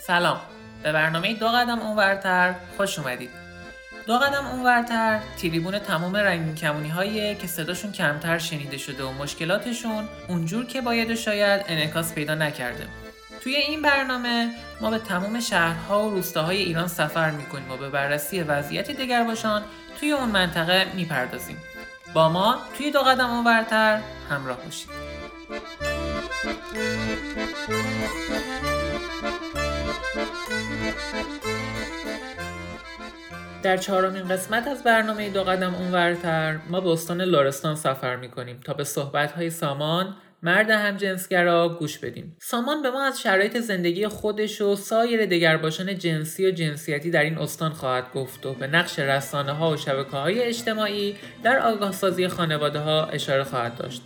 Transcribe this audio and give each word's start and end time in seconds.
سلام. 0.00 0.40
به 0.82 0.92
برنامه 0.92 1.34
دو 1.34 1.48
قدم 1.48 1.78
اونورتر 1.78 2.54
خوش 2.76 2.98
اومدید. 2.98 3.30
دو 4.06 4.18
قدم 4.18 4.46
اونورتر 4.46 5.20
تریبون 5.42 5.78
تمام 5.78 6.16
رنگین 6.16 6.54
کمونی 6.54 6.88
هایی 6.88 7.34
که 7.34 7.46
صداشون 7.46 7.92
کمتر 7.92 8.38
شنیده 8.38 8.78
شده 8.78 9.04
و 9.04 9.12
مشکلاتشون 9.12 10.08
اونجور 10.28 10.66
که 10.66 10.80
باید 10.80 11.14
شاید 11.14 11.64
انعکاس 11.68 12.14
پیدا 12.14 12.34
نکرده. 12.34 12.86
توی 13.42 13.56
این 13.56 13.82
برنامه 13.82 14.50
ما 14.80 14.90
به 14.90 14.98
تمام 14.98 15.40
شهرها 15.40 16.02
و 16.02 16.10
روستاهای 16.10 16.58
ایران 16.58 16.88
سفر 16.88 17.30
می‌کنیم 17.30 17.70
و 17.70 17.76
به 17.76 17.88
بررسی 17.88 18.42
وضعیت 18.42 18.90
دگرباشان 18.90 19.62
توی 20.00 20.12
اون 20.12 20.28
منطقه 20.28 20.86
می‌پردازیم. 20.94 21.56
با 22.14 22.28
ما 22.28 22.58
توی 22.78 22.90
دو 22.90 23.00
قدم 23.00 23.30
اونورتر 23.30 24.00
همراه 24.30 24.56
باشید. 24.64 25.09
در 33.62 33.76
چهارمین 33.76 34.28
قسمت 34.28 34.68
از 34.68 34.82
برنامه 34.82 35.30
دو 35.30 35.44
قدم 35.44 35.74
اونورتر 35.74 36.58
ما 36.68 36.80
به 36.80 36.90
استان 36.90 37.20
لرستان 37.20 37.74
سفر 37.74 38.16
می‌کنیم 38.16 38.60
تا 38.64 38.74
به 38.74 38.84
صحبتهای 38.84 39.50
سامان 39.50 40.16
مرد 40.42 40.70
همجنسگرا 40.70 41.68
گوش 41.68 41.98
بدیم. 41.98 42.36
سامان 42.40 42.82
به 42.82 42.90
ما 42.90 43.04
از 43.04 43.20
شرایط 43.20 43.58
زندگی 43.58 44.08
خودش 44.08 44.60
و 44.60 44.76
سایر 44.76 45.26
دگرباشان 45.26 45.98
جنسی 45.98 46.46
و 46.46 46.50
جنسیتی 46.50 47.10
در 47.10 47.22
این 47.22 47.38
استان 47.38 47.72
خواهد 47.72 48.12
گفت 48.14 48.46
و 48.46 48.54
به 48.54 48.66
نقش 48.66 48.98
رسانه 48.98 49.52
ها 49.52 49.70
و 49.70 49.76
شبکه 49.76 50.10
های 50.10 50.42
اجتماعی 50.42 51.16
در 51.42 51.58
آگاه 51.58 51.92
سازی 51.92 52.28
خانواده 52.28 52.78
ها 52.78 53.04
اشاره 53.04 53.44
خواهد 53.44 53.76
داشت. 53.76 54.02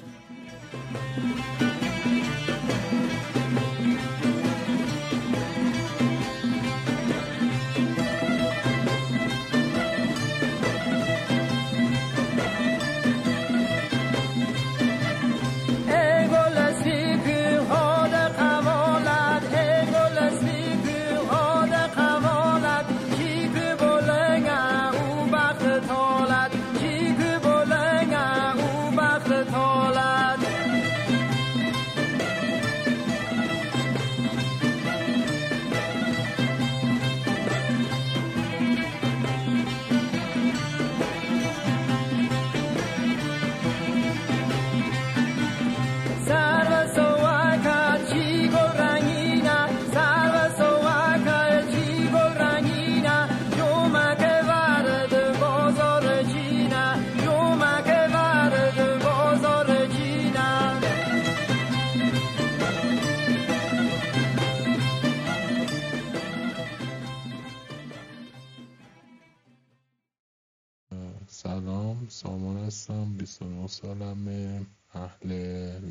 سالمه 73.98 74.66
اهل 74.94 75.32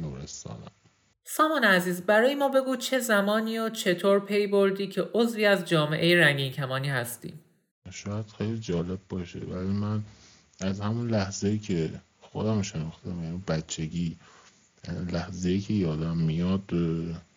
نورستانم. 0.02 0.72
سامان 1.24 1.64
عزیز 1.64 2.02
برای 2.02 2.36
ما 2.36 2.50
بگو 2.50 2.76
چه 2.76 3.00
زمانی 3.00 3.60
و 3.60 3.70
چطور 3.70 4.20
پی 4.20 4.48
بردی 4.48 4.88
که 4.88 5.10
عضوی 5.14 5.46
از 5.46 5.66
جامعه 5.66 6.22
رنگین 6.22 6.52
کمانی 6.52 6.90
هستی؟ 6.90 7.34
شاید 7.92 8.26
خیلی 8.38 8.60
جالب 8.60 9.00
باشه 9.10 9.40
ولی 9.40 9.68
من 9.68 10.04
از 10.60 10.82
همون 10.82 11.10
لحظه 11.10 11.48
ای 11.48 11.60
که 11.60 11.90
خودم 12.22 12.62
شناختم 12.62 13.24
یعنی 13.24 13.44
بچگی 13.48 14.18
لحظه 15.12 15.50
ای 15.50 15.60
که 15.60 15.74
یادم 15.74 16.18
میاد 16.18 16.74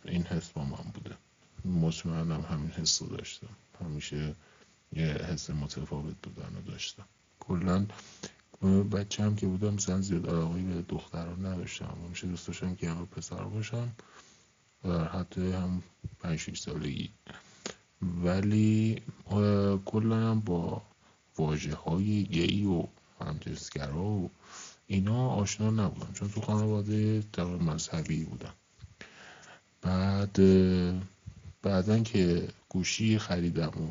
این 0.05 0.23
حس 0.23 0.51
با 0.51 0.65
من 0.65 0.91
بوده. 0.95 1.15
مطمئنم 1.65 2.41
همین 2.51 2.71
حس 2.71 3.03
رو 3.03 3.09
داشتم. 3.09 3.57
همیشه 3.85 4.35
یه 4.93 5.07
حس 5.07 5.51
متفاوت 5.51 6.15
بودن 6.23 6.55
رو 6.55 6.73
داشتم. 6.73 7.05
کلا 7.41 7.87
بچه 8.93 9.23
هم 9.23 9.37
که 9.37 9.47
بودم 9.47 9.75
مثلا 9.75 10.01
زیاد 10.01 10.29
علاقه 10.29 10.63
به 10.63 10.83
دختران 10.89 11.47
نداشتم. 11.47 11.97
همیشه 12.07 12.27
دوست 12.27 12.47
داشتم 12.47 12.75
که 12.75 12.91
همه 12.91 13.05
پسر 13.05 13.45
باشم 13.45 13.89
در 14.85 15.05
حتی 15.05 15.53
هم 15.53 15.83
پنج 16.21 16.39
شیش 16.39 16.61
سالگی. 16.61 17.11
ولی 18.25 19.03
کلا 19.85 20.31
هم 20.31 20.41
با 20.41 20.83
واجه 21.37 21.75
های 21.75 22.25
گی 22.25 22.65
و 22.65 22.87
همجنسگرا 23.21 24.05
و 24.05 24.31
اینا 24.87 25.29
آشنا 25.29 25.71
نبودم. 25.71 26.13
چون 26.15 26.29
تو 26.29 26.41
خانواده 26.41 27.23
طبق 27.33 27.63
مذهبی 27.63 28.25
بودم. 28.25 28.55
بعد 29.83 30.37
بعدا 31.63 31.99
که 31.99 32.49
گوشی 32.69 33.19
خریدم 33.19 33.69
و 33.69 33.91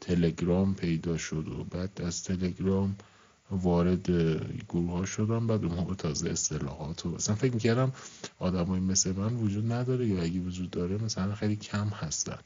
تلگرام 0.00 0.74
پیدا 0.74 1.18
شد 1.18 1.48
و 1.48 1.64
بعد 1.64 2.00
از 2.02 2.22
تلگرام 2.22 2.96
وارد 3.54 4.10
گروه 4.68 4.90
ها 4.90 5.04
شدم 5.04 5.46
بعد 5.46 5.64
اون 5.64 5.74
موقع 5.74 5.94
تازه 5.94 6.30
اصطلاحات 6.30 7.06
و 7.06 7.10
مثلا 7.10 7.34
فکر 7.34 7.54
می‌کردم 7.54 7.92
آدمایی 8.38 8.82
مثل 8.82 9.12
من 9.12 9.36
وجود 9.36 9.72
نداره 9.72 10.06
یا 10.06 10.22
اگه 10.22 10.40
وجود 10.40 10.70
داره 10.70 11.04
مثلا 11.04 11.34
خیلی 11.34 11.56
کم 11.56 11.88
هستن. 11.88 12.38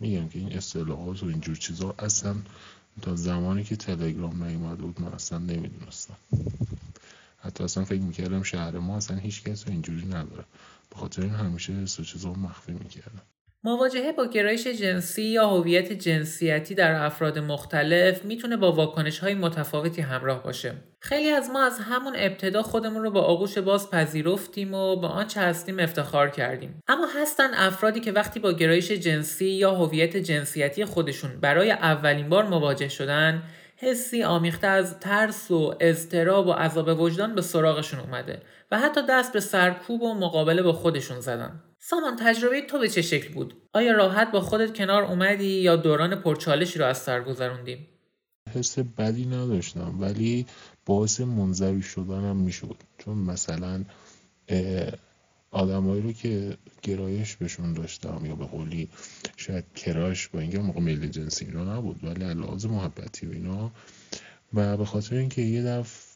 میگم 0.00 0.28
که 0.28 0.38
این 0.38 0.52
اصطلاحات 0.52 1.22
و 1.22 1.26
اینجور 1.26 1.56
چیزا 1.56 1.94
اصلا 1.98 2.36
تا 3.02 3.16
زمانی 3.16 3.64
که 3.64 3.76
تلگرام 3.76 4.44
نیومده 4.44 4.82
بود 4.82 5.00
من 5.00 5.12
اصلا 5.12 5.38
نمی‌دونستم. 5.38 6.16
حتی 7.38 7.64
اصلا 7.64 7.84
فکر 7.84 8.02
می‌کردم 8.02 8.42
شهر 8.42 8.78
ما 8.78 8.96
اصلا 8.96 9.16
هیچ 9.16 9.42
کس 9.42 9.68
اینجوری 9.68 10.06
نداره. 10.06 10.44
به 10.90 10.96
خاطر 10.96 11.22
این 11.22 11.34
همیشه 11.34 11.86
سو 11.86 12.04
چیزا 12.04 12.32
مخفی 12.32 12.72
می‌کردم. 12.72 13.22
مواجهه 13.64 14.12
با 14.12 14.26
گرایش 14.26 14.66
جنسی 14.66 15.22
یا 15.22 15.46
هویت 15.48 15.92
جنسیتی 15.92 16.74
در 16.74 17.04
افراد 17.04 17.38
مختلف 17.38 18.24
می‌تونه 18.24 18.56
با 18.56 18.72
واکنش 18.72 19.18
های 19.18 19.34
متفاوتی 19.34 20.02
همراه 20.02 20.42
باشه. 20.42 20.74
خیلی 21.00 21.30
از 21.30 21.50
ما 21.50 21.66
از 21.66 21.78
همون 21.78 22.12
ابتدا 22.16 22.62
خودمون 22.62 23.02
رو 23.02 23.10
با 23.10 23.20
آغوش 23.20 23.58
باز 23.58 23.90
پذیرفتیم 23.90 24.74
و 24.74 24.96
به 24.96 25.06
آنچه 25.06 25.40
هستیم 25.40 25.78
افتخار 25.78 26.30
کردیم. 26.30 26.80
اما 26.88 27.06
هستن 27.16 27.54
افرادی 27.54 28.00
که 28.00 28.12
وقتی 28.12 28.40
با 28.40 28.52
گرایش 28.52 28.92
جنسی 28.92 29.46
یا 29.46 29.74
هویت 29.74 30.16
جنسیتی 30.16 30.84
خودشون 30.84 31.40
برای 31.40 31.70
اولین 31.70 32.28
بار 32.28 32.44
مواجه 32.44 32.88
شدن 32.88 33.42
حسی 33.80 34.22
آمیخته 34.22 34.66
از 34.66 34.98
ترس 35.00 35.50
و 35.50 35.74
اضطراب 35.80 36.46
و 36.46 36.52
عذاب 36.52 37.00
وجدان 37.00 37.34
به 37.34 37.42
سراغشون 37.42 38.00
اومده 38.00 38.42
و 38.70 38.78
حتی 38.78 39.00
دست 39.08 39.32
به 39.32 39.40
سرکوب 39.40 40.02
و 40.02 40.14
مقابله 40.14 40.62
با 40.62 40.72
خودشون 40.72 41.20
زدن. 41.20 41.62
سامان 41.78 42.16
تجربه 42.16 42.60
تو 42.60 42.78
به 42.78 42.88
چه 42.88 43.02
شکل 43.02 43.34
بود؟ 43.34 43.54
آیا 43.72 43.92
راحت 43.92 44.32
با 44.32 44.40
خودت 44.40 44.76
کنار 44.76 45.02
اومدی 45.02 45.60
یا 45.60 45.76
دوران 45.76 46.14
پرچالشی 46.14 46.78
رو 46.78 46.84
از 46.84 46.98
سر 46.98 47.20
گذروندیم؟ 47.20 47.88
حس 48.54 48.78
بدی 48.78 49.26
نداشتم 49.26 50.00
ولی 50.00 50.46
باعث 50.86 51.20
منظوی 51.20 51.82
شدنم 51.82 52.36
می‌شد 52.36 52.76
چون 52.98 53.18
مثلا 53.18 53.84
آدمایی 55.50 56.02
رو 56.02 56.12
که 56.12 56.56
گرایش 56.82 57.36
بهشون 57.36 57.72
داشتم 57.72 58.20
یا 58.24 58.34
به 58.34 58.44
قولی 58.44 58.88
شاید 59.36 59.64
کراش 59.74 60.28
با 60.28 60.40
اینکه 60.40 60.58
موقع 60.58 60.80
میل 60.80 61.08
جنسی 61.08 61.44
اینا 61.44 61.76
نبود 61.76 62.04
ولی 62.04 62.34
لحاظ 62.34 62.66
محبتی 62.66 63.26
و 63.26 63.32
اینا. 63.32 63.70
و 64.54 64.76
به 64.76 64.84
خاطر 64.84 65.16
اینکه 65.16 65.42
یه 65.42 65.62
دفع 65.62 66.08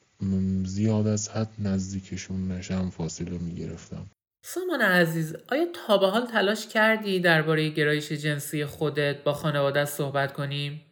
زیاد 0.65 1.07
از 1.07 1.29
حد 1.29 1.49
نزدیکشون 1.59 2.53
نشم 2.53 2.91
فاصله 2.91 3.39
می‌گرفتم. 3.39 4.07
سامان 4.45 4.81
عزیز 4.81 5.37
آیا 5.49 5.67
تا 5.87 5.99
به 5.99 6.07
حال 6.07 6.27
تلاش 6.27 6.67
کردی 6.67 7.21
درباره 7.21 7.69
گرایش 7.69 8.13
جنسی 8.13 8.65
خودت 8.67 9.25
با 9.25 9.33
خانواده 9.33 9.85
صحبت 9.85 10.33
کنیم؟ 10.33 10.83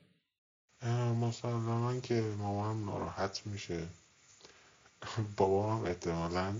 مسلما 1.21 2.01
که 2.01 2.23
مامانم 2.39 2.85
ناراحت 2.85 3.43
میشه. 3.47 3.83
بابام 5.37 5.85
احتمالا 5.85 6.55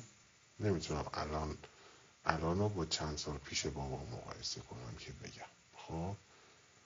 نمی‌تونم 0.61 1.05
الان 1.15 1.57
الان 2.25 2.59
رو 2.59 2.69
با 2.69 2.85
چند 2.87 3.19
سال 3.19 3.39
پیش 3.39 3.67
بابام 3.67 4.07
مقایسه 4.13 4.61
کنم 4.61 4.97
که 4.99 5.13
بگم. 5.13 5.51
خب؟ 5.77 6.17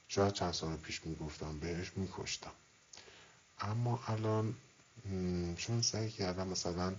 شاید 0.09 0.33
چند 0.33 0.53
سال 0.53 0.77
پیش 0.77 1.07
می‌گفتم 1.07 1.59
بهش 1.59 1.93
میکشتم. 1.97 2.53
اما 3.61 4.01
الان 4.07 4.55
چون 5.57 5.83
سعی 5.83 6.11
کردم 6.11 6.49
مثلا 6.49 6.95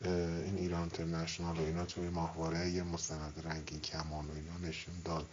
این 0.00 0.56
ایران 0.56 0.80
اینترنشنال 0.80 1.56
و 1.56 1.64
اینا 1.64 1.84
توی 1.84 2.08
ماهواره 2.08 2.70
یه 2.70 2.82
مستند 2.82 3.42
رنگین 3.44 3.80
کمان 3.80 4.26
و 4.26 4.32
اینا 4.34 4.68
نشون 4.68 4.94
داد. 5.04 5.28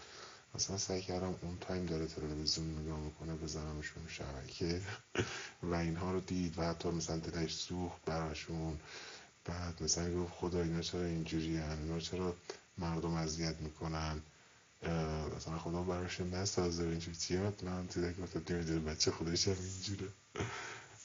مثلا 0.56 0.78
سعی 0.78 1.02
کردم 1.02 1.36
اون 1.42 1.58
تایم 1.62 1.86
داره 1.86 2.08
تلویزیون 2.08 2.80
نگاه 2.80 3.00
می‌کنه 3.00 3.34
بزنمشون 3.36 4.04
شبکه 4.08 4.82
و 5.72 5.76
اینها 5.76 6.12
رو 6.12 6.20
دید 6.20 6.60
و 6.60 6.64
حتی 6.64 6.90
مثلا 6.90 7.18
دلش 7.18 7.56
سوخت 7.56 8.06
براشون. 8.06 8.80
بعد 9.46 9.84
مثلا 9.84 10.24
گفت 10.24 10.34
خدا 10.34 10.62
اینا 10.62 10.82
چرا 10.82 11.04
اینجوری 11.06 11.58
اینا 11.58 12.00
چرا 12.00 12.36
مردم 12.78 13.14
اذیت 13.14 13.56
می‌کنن؟ 13.62 14.22
مثلا 15.38 15.60
خدا 15.60 15.84
براشون 15.84 16.34
نسازه. 16.34 16.84
اینجوری 16.84 17.18
چیات 17.18 17.64
من 17.64 17.86
دیده 17.86 18.14
گفت 18.14 18.52
نمی‌دونه 18.52 18.80
بچه 18.80 19.12
خودش 19.12 19.48
هم 19.48 19.56
اینجوره. 19.60 20.12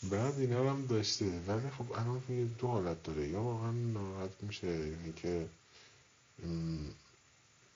بعد 0.03 0.39
اینا 0.39 0.71
هم 0.71 0.87
داشته. 0.87 1.41
ولی 1.47 1.71
خب 1.71 1.93
الان 1.93 2.23
دو 2.59 2.67
حالت 2.67 3.03
داره. 3.03 3.29
یا 3.29 3.43
واقعا 3.43 3.73
ناراحت 3.73 4.43
میشه. 4.43 4.67
یعنی 4.67 5.13
که 5.17 5.49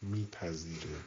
میپذیره. 0.03 1.01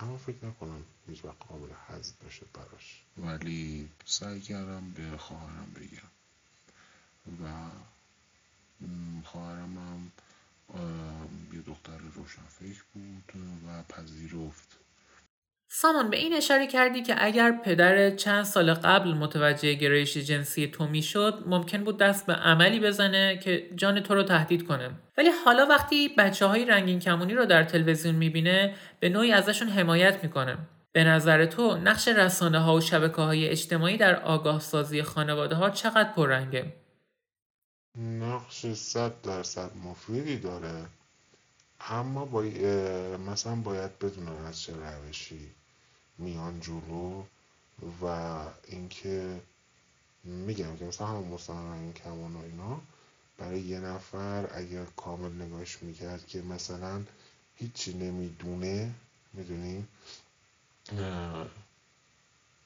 اما 0.00 0.18
فکر 0.18 0.46
نکنم 0.46 0.82
هیچ 1.08 1.24
وقت 1.24 1.38
قابل 1.48 1.72
حذف 1.88 2.12
باشه 2.24 2.46
براش. 2.54 3.02
ولی 3.18 3.88
سعی 4.06 4.40
کردم 4.40 4.90
به 4.90 5.18
خواهرم 5.18 5.72
بگم. 5.76 6.15
و 7.28 7.46
خواهرم 9.24 10.12
یه 11.52 11.60
دختر 11.66 11.98
روشنفکر 12.14 12.82
بود 12.94 13.32
و 13.68 13.92
پذیرفت. 13.92 14.76
سامان 15.68 16.10
به 16.10 16.16
این 16.16 16.34
اشاره 16.34 16.66
کردی 16.66 17.02
که 17.02 17.14
اگر 17.18 17.52
پدر 17.64 18.10
چند 18.10 18.44
سال 18.44 18.74
قبل 18.74 19.12
متوجه 19.12 19.74
گرایش 19.74 20.16
جنسی 20.16 20.66
تو 20.66 20.86
می‌شد 20.86 21.42
ممکن 21.46 21.84
بود 21.84 21.98
دست 21.98 22.26
به 22.26 22.32
عملی 22.32 22.80
بزنه 22.80 23.38
که 23.38 23.70
جان 23.74 24.00
تو 24.00 24.14
رو 24.14 24.22
تهدید 24.22 24.66
کنه. 24.66 24.90
ولی 25.18 25.30
حالا 25.44 25.66
وقتی 25.66 26.08
بچه 26.08 26.46
های 26.46 26.64
رنگین 26.64 26.98
کمونی 26.98 27.34
رو 27.34 27.44
در 27.44 27.64
تلویزیون 27.64 28.14
می‌بینه 28.14 28.74
به 29.00 29.08
نوعی 29.08 29.32
ازشون 29.32 29.68
حمایت 29.68 30.24
می‌کنه. 30.24 30.58
به 30.92 31.04
نظر 31.04 31.46
تو 31.46 31.76
نقش 31.76 32.08
رسانه 32.08 32.58
ها 32.58 32.74
و 32.74 32.80
شبکه 32.80 33.22
های 33.22 33.48
اجتماعی 33.48 33.96
در 33.96 34.16
آگاه 34.22 34.60
سازی 34.60 35.02
خانواده 35.02 35.54
ها 35.54 35.70
چقدر 35.70 36.12
پررنگه؟ 36.12 36.72
نقش 37.96 38.66
صد 38.66 39.22
درصد 39.22 39.76
مفیدی 39.76 40.38
داره. 40.38 40.86
اما 41.80 42.24
با... 42.24 42.42
مثلا 43.32 43.54
باید 43.54 43.98
بدونن 43.98 44.44
از 44.44 44.60
چه 44.60 44.74
روشی 44.76 45.50
میان 46.18 46.60
جلو 46.60 47.22
و 48.02 48.06
اینکه 48.66 49.40
میگم 50.24 50.76
که 50.76 50.84
مثلا 50.84 51.06
همون 51.06 51.28
مستند 51.28 51.82
این 51.82 51.92
کمان 51.92 52.36
و 52.36 52.42
اینا 52.42 52.80
برای 53.38 53.60
یه 53.60 53.80
نفر 53.80 54.48
اگر 54.54 54.84
کامل 54.84 55.42
نگاش 55.42 55.82
می‌کرد 55.82 56.26
که 56.26 56.42
مثلا 56.42 57.02
هیچی 57.56 57.94
نمی‌دونه 57.94 58.94
می‌دونی؟ 59.32 59.86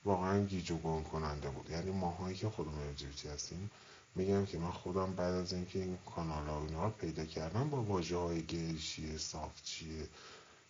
واقعا 0.04 0.44
گیج 0.44 0.70
و 0.70 1.02
کننده 1.02 1.48
بود. 1.48 1.70
یعنی 1.70 1.90
ماهایی 1.90 2.36
که 2.36 2.48
خودمون 2.48 2.96
LGBT 2.96 3.26
هستیم 3.26 3.70
میگم 4.14 4.46
که 4.46 4.58
من 4.58 4.70
خودم 4.70 5.14
بعد 5.14 5.34
از 5.34 5.52
اینکه 5.52 5.78
این 5.78 5.98
کانال 6.16 6.46
ها 6.46 6.64
اینا 6.66 6.84
رو 6.84 6.90
پیدا 6.90 7.24
کردم 7.24 7.70
با 7.70 7.82
واژه 7.82 8.16
های 8.16 8.42
گیل 8.42 8.78
چیه 8.78 9.18
صاف 9.18 9.62
چیه 9.62 10.08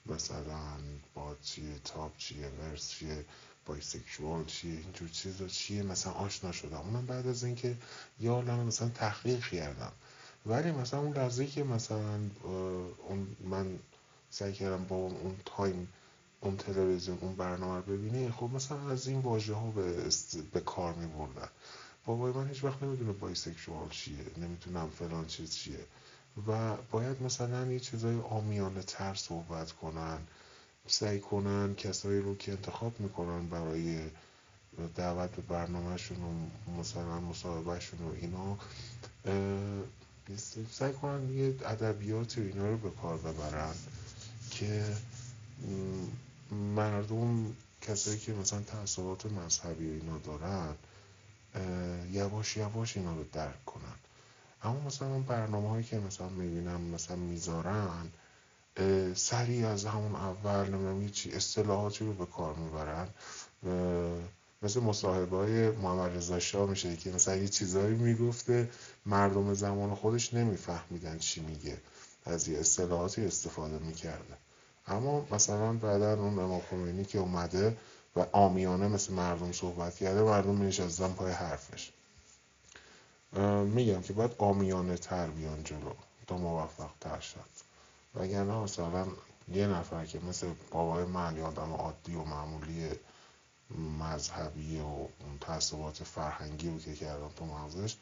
مثلا 0.06 0.76
با 1.14 1.37
چیه 1.42 1.78
top 1.84 2.16
چیه 2.16 2.48
vers 2.48 2.90
چیه 2.90 3.25
bisexual 3.66 4.44
چیه 4.44 4.72
اینجور 4.72 5.08
چیزا 5.08 5.46
چیه 5.46 5.82
مثلا 5.82 6.12
آشنا 6.12 6.52
شدم. 6.52 6.78
اونم 6.78 7.06
بعد 7.06 7.26
از 7.26 7.44
اینکه 7.44 7.76
یه 8.20 8.31
عالم 8.31 8.66
مثلا 8.66 8.88
تحقیق 8.88 9.48
کردم. 9.48 9.92
ولی 10.46 10.70
مثلا 10.70 11.00
اون 11.00 11.16
لحظه 11.16 11.46
که 11.46 11.64
مثلا 11.64 12.20
اون 13.08 13.37
من 13.40 13.78
سعی 14.31 14.52
کردم 14.52 14.84
با 14.84 14.96
اون 14.96 15.37
تایم 15.44 15.88
اون 16.40 16.56
تلویزیون 16.56 17.19
اون 17.20 17.34
برنامه 17.37 17.76
رو 17.76 17.82
ببینی 17.82 18.31
خب 18.31 18.50
مثلا 18.54 18.90
از 18.90 19.08
این 19.08 19.20
واژه 19.20 19.54
ها 19.54 19.70
به, 19.70 20.08
به 20.52 20.60
کار 20.60 20.94
می 20.94 21.06
بردن 21.06 21.48
بابای 22.06 22.32
من 22.32 22.49
هیچ 22.49 22.64
وقت 22.64 22.82
نمی‌دونه 22.82 23.12
بایسکشوال 23.12 23.88
چیه 23.88 24.25
نمی‌تونم 24.37 24.91
فلان 24.91 25.26
چیز 25.26 25.55
چیه. 25.55 25.85
و 26.47 26.76
باید 26.91 27.23
مثلا 27.23 27.73
یه 27.73 27.81
چیزای 27.81 28.20
آمیانه 28.20 28.82
تر 28.82 29.14
صحبت 29.14 29.73
کنن 29.73 30.19
سعی 30.87 31.20
کنن 31.20 31.75
کسایی 31.75 32.20
رو 32.20 32.37
که 32.37 32.52
انتخاب 32.52 33.00
می‌کنن 33.00 33.47
برای 33.47 34.00
دعوت 34.97 35.31
به 35.31 35.43
برنامهشون 35.43 36.17
و 36.23 36.32
مثلا 36.81 37.20
مصاحبهشون 37.20 37.99
و 38.00 38.12
اینا 38.20 38.58
سعی 40.70 40.93
کنن 40.93 41.32
یه 41.35 41.55
ادبیات 41.64 42.38
اینا 42.38 42.70
رو 42.70 42.76
به 42.76 42.91
کار 42.91 43.19
ببرن 43.19 43.75
که 44.50 44.85
مردم 46.76 47.56
کسایی 47.81 48.19
که 48.19 48.32
مثلا 48.32 48.61
تعصبات 48.61 49.26
مذهبی 49.26 49.91
اینا 49.91 50.19
دارن 50.19 50.75
یواش 52.11 52.56
یواش 52.56 52.97
اینا 52.97 53.14
رو 53.17 53.25
درک 53.32 53.64
کنن. 53.64 53.94
اما 54.62 54.81
مثلا 54.81 55.19
برنامه 55.19 55.69
هایی 55.69 55.85
که 55.85 55.99
مثلا 55.99 56.29
می‌بینم 56.29 56.81
مثلا 56.81 57.17
می‌ذارن 57.17 58.11
سریع 59.14 59.69
از 59.69 59.85
همون 59.85 60.14
اول 60.14 60.69
نمی‌دونم 60.69 61.11
چی 61.11 61.32
اصطلاحاتی 61.32 62.06
رو 62.06 62.12
به 62.12 62.26
کار 62.26 62.55
می‌برن. 62.55 63.08
مثل 64.62 64.81
مصاحبه 64.81 65.37
های 65.37 65.70
محمد 65.70 66.17
رضا 66.17 66.38
شاه 66.38 66.70
میشه 66.70 66.97
که 66.97 67.11
مثلا 67.11 67.37
یه 67.37 67.49
چیزایی 67.49 67.94
می‌گفته 67.94 68.70
مردم 69.06 69.55
زمان 69.55 69.94
خودش 69.94 70.35
نمیفهمیدن 70.35 71.19
چی 71.19 71.41
میگه. 71.41 71.79
از 72.25 72.49
یه 72.49 72.58
اصطلاحاتی 72.58 73.25
استفاده 73.26 73.79
می‌کرده. 73.79 74.37
اما 74.87 75.26
مثلا 75.31 75.73
بعدا 75.73 76.14
اون 76.14 76.38
امام 76.38 77.05
که 77.05 77.19
اومده 77.19 77.76
و 78.16 78.26
آمیانه 78.32 78.88
مثل 78.88 79.12
مردم 79.12 79.52
صحبت 79.52 79.96
کرده 79.96 80.22
مردم 80.22 80.54
مینشستن 80.54 81.08
پای 81.08 81.32
حرفش. 81.32 81.92
میگم 83.64 84.02
که 84.02 84.12
باید 84.12 84.34
آمیانه 84.38 84.96
تر 84.96 85.26
بیان 85.26 85.64
جلو 85.64 85.92
تا 86.26 86.36
موفق 86.36 86.90
تر 87.00 87.20
شد. 87.20 87.50
وگرنه 88.14 88.54
مثلا 88.54 89.06
یه 89.52 89.66
نفر 89.66 90.06
که 90.06 90.20
مثل 90.28 90.46
بابای 90.70 91.04
من 91.04 91.36
یا 91.36 91.46
آدم 91.46 91.72
عادی 91.72 92.14
و 92.14 92.24
معمولی 92.24 92.90
مذهبی 93.98 94.80
و 94.80 95.06
تعصبات 95.40 96.04
فرهنگی 96.04 96.70
رو 96.70 96.78
که 96.78 96.94
کردم 96.94 97.28
تو 97.36 97.44
مغزش 97.44 97.96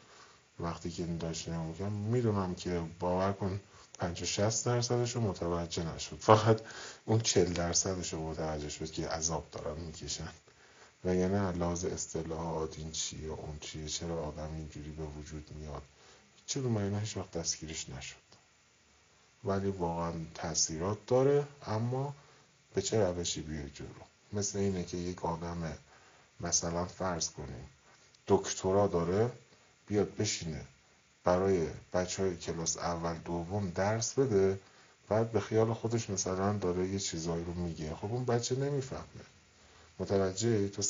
وقتی 0.59 0.91
که 0.91 1.05
داشت 1.05 1.49
نمیگم 1.49 1.91
می‌دونم 1.91 2.55
که 2.55 2.81
باور 2.99 3.33
کن 3.33 3.59
50 3.99 4.25
60 4.25 4.65
درصدش 4.65 5.15
رو 5.15 5.21
متوجه 5.21 5.95
نشد. 5.95 6.17
فقط 6.19 6.61
اون 7.05 7.19
40 7.19 7.53
درصدش 7.53 8.13
رو 8.13 8.29
متوجه 8.29 8.69
شد 8.69 8.91
که 8.91 9.07
عذاب 9.07 9.47
دارن 9.51 9.81
می‌کشن. 9.81 10.29
و 11.05 11.15
یعنی 11.15 11.57
لحاظ 11.59 11.85
اصطلاحات 11.85 12.79
این 12.79 12.91
چیه 12.91 13.29
اون 13.29 13.57
چیه 13.61 13.87
چرا 13.87 14.23
آدم 14.23 14.55
اینجوری 14.55 14.91
به 14.91 15.03
وجود 15.03 15.51
میاد؟ 15.55 15.81
چرا 16.45 16.69
من 16.69 16.99
هیچ 16.99 17.17
وقت 17.17 17.31
دستگیرش 17.31 17.89
نشد. 17.89 18.15
ولی 19.43 19.69
واقعا 19.69 20.13
تاثیرات 20.35 20.97
داره 21.07 21.47
اما 21.67 22.15
به 22.73 22.81
چه 22.81 23.03
روشی 23.03 23.41
بیای 23.41 23.69
جلو؟ 23.69 23.87
مثل 24.33 24.59
اینه 24.59 24.83
که 24.83 24.97
یک 24.97 25.25
آدم 25.25 25.77
مثلا 26.39 26.85
فرض 26.85 27.29
کنیم 27.29 27.69
دکترا 28.27 28.87
داره 28.87 29.31
بیاد 29.89 30.15
بشینه 30.15 30.61
برای 31.23 31.67
بچه 31.93 32.23
های 32.23 32.37
کلاس 32.37 32.77
اول 32.77 33.15
دوم 33.25 33.69
درس 33.75 34.13
بده 34.13 34.59
بعد 35.09 35.31
به 35.31 35.39
خیال 35.39 35.73
خودش 35.73 36.09
مثلا 36.09 36.57
داره 36.57 36.87
یه 36.87 36.99
چیزایی 36.99 37.43
رو 37.43 37.53
میگه. 37.53 37.95
خب 37.95 38.13
اون 38.13 38.25
بچه 38.25 38.55
نمی‌فهمه. 38.55 39.25
متوجه 39.99 40.69
تو 40.69 40.81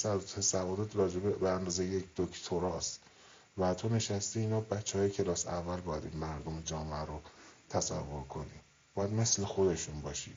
سوادت 0.41 0.96
راجبه 0.96 1.29
به 1.29 1.50
اندازه 1.50 1.86
یک 1.86 2.06
دکتراست. 2.18 3.00
و 3.58 3.74
تو 3.74 3.89
نشستی 3.89 4.39
اینا 4.39 4.60
بچه 4.60 5.00
های 5.00 5.10
کلاس 5.10 5.48
اول 5.48 5.79
باید 5.82 6.03
این 6.06 6.18
مردم 6.18 6.62
جامعه 6.65 7.06
رو 7.06 7.22
تصور 7.70 8.24
کنی. 8.24 8.60
باید 8.96 9.12
مثل 9.12 9.44
خودشون 9.44 10.01
باشی. 10.01 10.34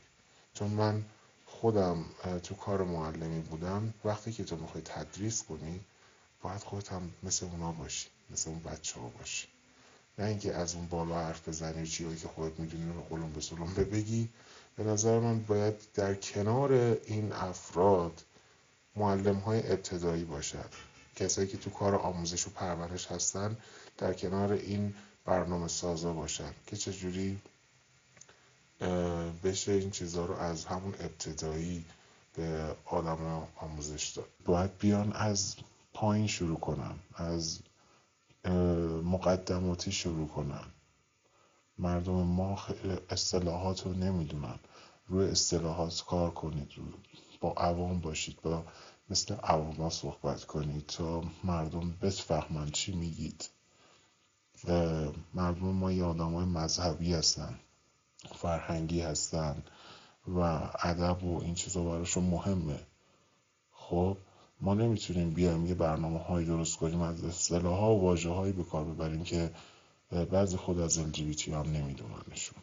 چون 0.54 0.71
من 0.71 1.04
خودم 1.47 2.04
تو 2.42 2.54
کار 2.54 2.83
معلمی 2.85 3.40
بودم. 3.40 3.95
وقتی 4.04 4.33
که 4.33 4.45
تو 4.45 4.57
می‌خوای 4.57 4.83
تدریس 4.83 5.42
کنی 5.42 5.81
باید 6.42 6.61
خودت 6.61 6.92
هم 6.92 7.11
مثل 7.23 7.47
اونا 7.47 7.73
باشی. 7.73 8.09
مثل 8.33 8.51
اون 8.51 8.62
بچه 8.62 9.01
ها 9.01 9.09
باشی 9.09 9.49
نه 10.19 10.25
اینکه 10.25 10.55
از 10.55 10.75
اون 10.75 10.87
بالا 10.87 11.15
حرف 11.15 11.49
بزنی 11.49 11.87
چیزی 11.87 12.17
که 12.17 12.29
خودت 12.29 12.61
می‌دونی 12.61 12.93
رو 12.93 13.03
قلم 13.03 13.33
به 13.33 13.41
سلم 13.41 13.75
بگی 13.75 14.29
به 14.77 14.85
نظر 14.85 15.19
من 15.19 15.43
باید 15.43 15.75
در 15.95 16.15
کنار 16.15 16.73
این 17.07 17.33
افراد 17.33 18.23
معلم 18.97 19.37
های 19.37 19.73
ابتدایی 19.73 20.25
باشد 20.25 20.71
کسایی 21.17 21.49
که 21.49 21.57
تو 21.57 21.71
کار 21.71 21.95
آموزش 21.95 22.47
و 22.47 22.51
پرورش 22.51 23.07
هستن 23.07 23.57
در 23.99 24.12
کنار 24.12 24.53
این 24.53 24.95
برنامه 25.25 25.69
سازا 25.69 26.12
باشن 26.12 26.53
که 26.67 26.77
چجوری 26.77 27.39
بشه 29.45 29.73
این 29.73 29.91
چیزها 29.91 30.27
رو 30.27 30.35
از 30.35 30.65
همون 30.65 30.95
ابتدایی 31.01 31.85
به 32.37 32.77
آدم 32.85 33.49
آموزش 33.57 34.09
داد. 34.09 34.29
باید 34.45 34.79
بیان 34.79 35.12
از 35.12 35.57
پایین 35.95 36.27
شروع 36.27 36.61
کنم 36.61 36.99
از 37.15 37.59
مقدماتی 39.04 39.92
شروع 39.92 40.28
کنن. 40.28 40.64
مردم 41.78 42.12
ما 42.12 42.58
اصطلاحات 43.11 43.87
رو 43.87 43.92
نمی‌دونن. 43.92 44.58
روی 45.08 45.30
اصطلاحات 45.30 46.04
کار 46.08 46.30
کنید. 46.30 46.68
با 47.40 47.52
عوام 47.52 48.00
باشید. 48.00 48.40
با 48.42 48.64
مثل 49.11 49.34
عواما 49.34 49.90
صحبت 49.90 50.44
کنید 50.44 50.87
تا 50.87 51.22
مردم 51.44 51.90
بفهمن 52.02 52.70
چی 52.70 52.92
میگید. 52.92 53.50
مردم 55.34 55.66
ما 55.66 55.92
یه 55.92 56.04
آدم 56.04 56.34
های 56.34 56.44
مذهبی 56.44 57.14
هستن. 57.14 57.58
فرهنگی 58.34 59.00
هستن. 59.00 59.62
و 60.28 60.38
ادب 60.82 61.25
و 61.25 61.42
این 61.42 61.54
چیزا 61.54 61.84
براشون 61.84 62.25
مهمه. 62.25 62.80
خب؟ 63.72 64.16
ما 64.62 64.75
نمی‌تونیم 64.75 65.31
بیایم 65.31 65.66
یه 65.66 65.75
برنامه 65.75 66.19
هایی 66.19 66.47
درست 66.47 66.76
کنیم 66.76 67.00
از 67.00 67.25
اصطلاح 67.25 67.81
ها 67.81 67.95
و 67.97 68.00
واجه 68.00 68.31
هایی 68.31 68.52
به 68.52 68.62
ببریم 68.62 69.25
که 69.25 69.50
بعضی 70.31 70.57
خود 70.57 70.78
از 70.78 70.99
LGBT 70.99 71.49
هم 71.49 71.73
نمیدوننشون. 71.73 72.62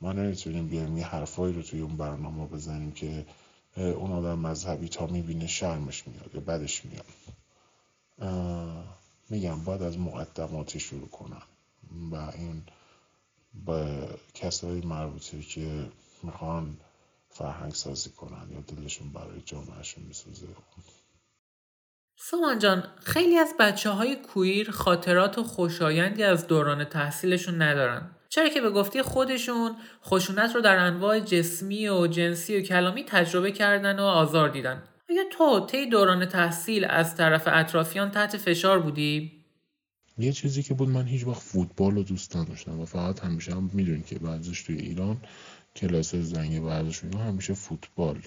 ما 0.00 0.12
نمی‌تونیم 0.12 0.68
بیایم 0.68 0.96
یه 0.98 1.06
حرفایی 1.06 1.54
رو 1.54 1.62
توی 1.62 1.80
اون 1.80 1.96
برنامه 1.96 2.46
بزنیم 2.46 2.92
که 2.92 3.26
اون 3.76 4.12
آدم 4.12 4.38
مذهبی 4.38 4.88
تا 4.88 5.06
می‌بینه 5.06 5.46
شرمش 5.46 6.06
میاد 6.06 6.30
یا 6.34 6.40
بدش 6.40 6.82
میاد. 6.84 7.06
میگم 9.30 9.64
باید 9.64 9.82
از 9.82 9.98
مقدماتی 9.98 10.80
شروع 10.80 11.08
کنم 11.08 11.42
و 12.12 12.16
این 12.16 12.62
با 13.66 14.08
کسایی 14.34 14.80
مربوطه 14.80 15.42
که 15.42 15.90
می‌خوان 16.22 16.76
فرهنگ 17.30 17.72
سازی 17.72 18.10
کنن 18.10 18.50
یا 18.50 18.60
دلشون 18.60 19.12
برای 19.12 19.40
جامعهشون 19.44 20.04
میسوزه. 20.04 20.46
سامان 22.16 22.58
جان 22.58 22.84
خیلی 23.02 23.36
از 23.36 23.54
بچه 23.58 23.90
های 23.90 24.16
کویر 24.16 24.70
خاطرات 24.70 25.38
و 25.38 25.44
خوشایندی 25.44 26.22
از 26.22 26.46
دوران 26.46 26.84
تحصیلشون 26.84 27.62
ندارن. 27.62 28.10
چرا 28.28 28.48
که 28.48 28.60
به 28.60 28.70
گفتی 28.70 29.02
خودشون 29.02 29.76
خشونت 30.04 30.54
رو 30.54 30.60
در 30.60 30.76
انواع 30.76 31.20
جسمی 31.20 31.88
و 31.88 32.06
جنسی 32.06 32.58
و 32.58 32.60
کلامی 32.60 33.04
تجربه 33.04 33.52
کردن 33.52 33.98
و 33.98 34.02
آزار 34.02 34.48
دیدن. 34.48 34.82
آیا 35.10 35.22
تو 35.32 35.66
طی 35.66 35.86
دوران 35.86 36.26
تحصیل 36.26 36.84
از 36.84 37.16
طرف 37.16 37.48
اطرافیان 37.52 38.10
تحت 38.10 38.36
فشار 38.36 38.78
بودی؟ 38.80 39.40
یه 40.18 40.32
چیزی 40.32 40.62
که 40.62 40.74
بود 40.74 40.88
من 40.88 41.06
هیچ 41.06 41.26
وقت 41.26 41.42
فوتبال 41.42 41.94
رو 41.94 42.02
دوست 42.02 42.36
نداشتم 42.36 42.80
و 42.80 42.84
فقط 42.84 43.20
همیشه 43.20 43.52
هم 43.52 43.70
می‌دونی 43.72 44.02
که 44.02 44.18
ورزش 44.18 44.62
توی 44.62 44.76
ایران 44.76 45.16
کلاس 45.76 46.14
زنگ 46.14 46.64
ورزش 46.64 47.04
اینا 47.04 47.18
همیشه 47.18 47.54
فوتبال 47.54 48.22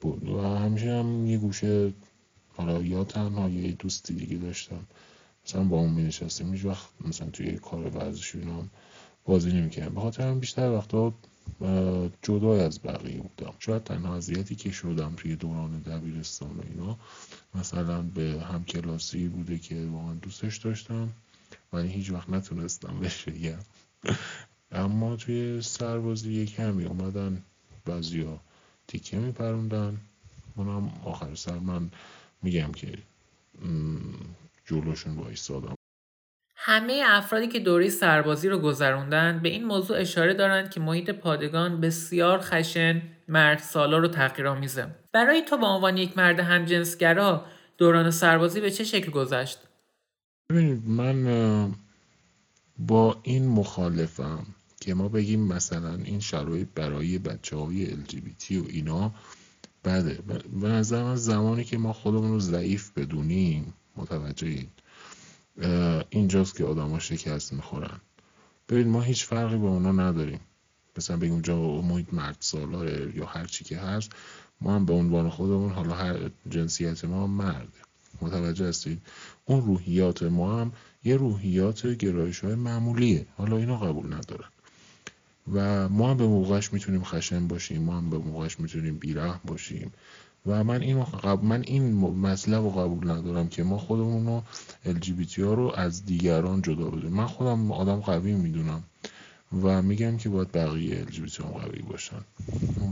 بود 0.00 0.28
و 0.28 0.40
همیشه 0.40 0.92
هم 0.92 1.26
یه 1.26 1.38
گوشه 1.38 1.92
حالا 2.56 2.82
یا 2.82 3.04
تنها 3.04 3.48
یه 3.48 3.72
دوستی 3.72 4.14
دیگه 4.14 4.36
داشتم. 4.36 4.86
مثلا 5.46 5.64
با 5.64 5.76
اون 5.76 5.90
می 5.90 6.02
نشستیم 6.02 6.52
هیچ 6.52 6.64
وقت 6.64 6.88
مثلا 7.00 7.30
توی 7.30 7.52
کار 7.58 7.96
ورزش 7.96 8.34
اینا 8.34 8.64
بازی 9.24 9.52
نمی‌کردم 9.52 9.94
به 9.94 10.00
خاطر 10.00 10.34
بیشتر 10.34 10.70
وقتا 10.70 11.12
جدا 12.22 12.64
از 12.66 12.82
بقیه 12.82 13.20
بودم. 13.20 13.54
شاید 13.58 13.84
تنها 13.84 14.16
اذیتی 14.16 14.54
که 14.54 14.70
شدم 14.70 15.14
توی 15.16 15.36
دوران 15.36 15.78
دبیرستان 15.78 16.56
و 16.56 16.62
اینا 16.70 16.98
مثلا 17.54 18.02
به 18.02 18.44
هم 18.52 18.64
کلاسی 18.64 19.28
بوده 19.28 19.58
که 19.58 19.86
واقعا 19.92 20.14
دوستش 20.14 20.56
داشتم 20.56 21.08
ولی 21.72 21.88
هیچ 21.88 22.10
وقت 22.10 22.30
نتونستم 22.30 23.00
بهش 23.00 23.28
اما 24.72 25.16
توی 25.16 25.62
سربازی 25.62 26.46
کمی 26.46 26.84
اومدن 26.84 27.42
بعضیا 27.84 28.40
تیکه 28.86 29.16
میپروندن. 29.16 29.98
اونم 30.56 30.92
آخر 31.04 31.34
سر 31.34 31.58
من 31.58 31.90
میگم 32.42 32.72
که 32.72 32.98
جلوشون 34.66 35.16
وایستادم. 35.16 35.74
همه 36.56 37.02
افرادی 37.06 37.48
که 37.48 37.60
دوره 37.60 37.88
سربازی 37.88 38.48
رو 38.48 38.58
گذروندن 38.58 39.40
به 39.42 39.48
این 39.48 39.64
موضوع 39.64 40.00
اشاره 40.00 40.34
دارند 40.34 40.70
که 40.70 40.80
محیط 40.80 41.10
پادگان 41.10 41.80
بسیار 41.80 42.40
خشن 42.40 43.02
مرد 43.28 43.58
سالا 43.58 43.98
رو 43.98 44.08
تحقیرآمیزه 44.08 44.86
برای 45.12 45.42
تو 45.42 45.56
به 45.56 45.66
عنوان 45.66 45.96
یک 45.96 46.16
مرد 46.18 46.40
همجنسگرا 46.40 47.44
دوران 47.78 48.10
سربازی 48.10 48.60
به 48.60 48.70
چه 48.70 48.84
شکل 48.84 49.10
گذشت؟ 49.10 49.58
ببینید 50.50 50.86
من 50.86 51.74
با 52.78 53.16
این 53.22 53.48
مخالفم 53.48 54.46
که 54.80 54.94
ما 54.94 55.08
بگیم 55.08 55.40
مثلا 55.40 55.94
این 55.94 56.20
شرایط 56.20 56.68
برای 56.74 57.18
بچه 57.18 57.56
های 57.56 57.86
LGBT 57.86 58.52
و 58.52 58.64
اینا 58.68 59.14
بده. 59.84 60.18
به 60.60 60.68
نظر 60.68 61.04
من 61.04 61.16
زمانی 61.16 61.64
که 61.64 61.78
ما 61.78 61.92
خودمون 61.92 62.30
رو 62.30 62.40
ضعیف 62.40 62.90
بدونیم 62.96 63.74
متوجه 63.96 64.66
اینجاست 66.10 66.56
که 66.56 66.64
آدما 66.64 66.98
شکست 66.98 67.52
می‌خورن. 67.52 68.00
ببین 68.68 68.88
ما 68.88 69.00
هیچ 69.00 69.24
فرقی 69.24 69.56
با 69.56 69.68
اونا 69.68 69.92
نداریم. 69.92 70.40
مثلا 70.96 71.16
بگیم 71.16 71.32
اونجا 71.32 71.80
محیط 71.80 72.14
مرد 72.14 72.36
سالاره 72.40 73.12
یا 73.16 73.26
هر 73.26 73.46
چی 73.46 73.64
که 73.64 73.78
هست 73.78 74.12
ما 74.60 74.74
هم 74.74 74.86
به 74.86 74.92
عنوان 74.92 75.30
خودمون 75.30 75.72
حالا 75.72 75.94
هر 75.94 76.30
جنسیت 76.50 77.04
ما 77.04 77.24
هم 77.24 77.30
مرده 77.30 77.78
متوجه 78.22 78.68
هستید؟ 78.68 79.02
اون 79.44 79.66
روحیات 79.66 80.22
ما 80.22 80.60
هم 80.60 80.72
یه 81.04 81.16
روحیات 81.16 81.86
گرایش 81.86 82.40
های 82.40 82.54
معمولیه. 82.54 83.26
حالا 83.36 83.56
اینا 83.56 83.76
قبول 83.76 84.06
ندارن 84.06 84.48
و 85.52 85.88
ما 85.88 86.10
هم 86.10 86.16
به 86.16 86.26
موقعش 86.26 86.72
می‌تونیم 86.72 87.04
خشن 87.04 87.48
باشیم 87.48 87.82
ما 87.82 87.96
هم 87.96 88.10
به 88.10 88.18
موقعش 88.18 88.60
می‌تونیم 88.60 88.98
بیره 88.98 89.34
باشیم. 89.44 89.92
و 90.46 90.64
من 90.64 90.80
این 90.80 91.04
من 91.42 91.62
این 91.66 91.92
مطلب 91.96 92.62
رو 92.62 92.70
قبول 92.70 93.10
ندارم 93.10 93.48
که 93.48 93.62
ما 93.62 93.78
خودمون 93.78 94.26
رو 94.26 94.42
LGBT 94.86 95.38
ها 95.38 95.54
رو 95.54 95.72
از 95.76 96.04
دیگران 96.04 96.62
جدا 96.62 96.84
بدونیم. 96.90 97.16
من 97.16 97.26
خودم 97.26 97.72
آدم 97.72 98.00
قوی 98.00 98.34
می‌دونم 98.34 98.82
و 99.62 99.82
میگم 99.82 100.16
که 100.16 100.28
باید 100.28 100.52
بقیه 100.52 101.04
LGBT 101.04 101.40
هم 101.40 101.50
قوی 101.50 101.82
باشن 101.82 102.20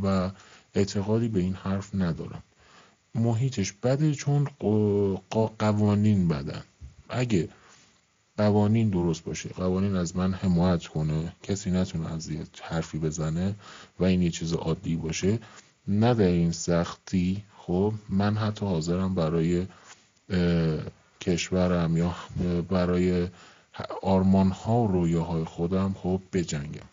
و 0.02 0.30
اعتقادی 0.74 1.28
به 1.28 1.40
این 1.40 1.54
حرف 1.54 1.94
ندارم. 1.94 2.42
محیطش 3.14 3.72
بده 3.72 4.14
چون 4.14 4.48
قوانین 5.58 6.28
بدن. 6.28 6.62
اگه 7.08 7.48
قوانین 8.36 8.90
درست 8.90 9.24
باشه. 9.24 9.48
قوانین 9.48 9.96
از 9.96 10.16
من 10.16 10.32
حمایت 10.32 10.86
کنه. 10.86 11.32
کسی 11.42 11.70
نتونه 11.70 12.12
از 12.12 12.30
حرفی 12.62 12.98
بزنه 12.98 13.54
و 14.00 14.04
این 14.04 14.22
یه 14.22 14.30
چیز 14.30 14.52
عادی 14.52 14.96
باشه. 14.96 15.38
نه 15.88 16.14
در 16.14 16.24
این 16.24 16.52
سختی. 16.52 17.42
خب 17.58 17.92
من 18.08 18.36
حتی 18.36 18.66
حاضرم 18.66 19.14
برای 19.14 19.66
کشورم 21.20 21.96
یا 21.96 22.14
برای 22.68 23.28
آرمان 24.02 24.50
ها 24.50 24.74
و 24.74 24.86
رویاهای 24.86 25.44
خودم 25.44 25.94
خب 26.02 26.20
بجنگم. 26.32 26.88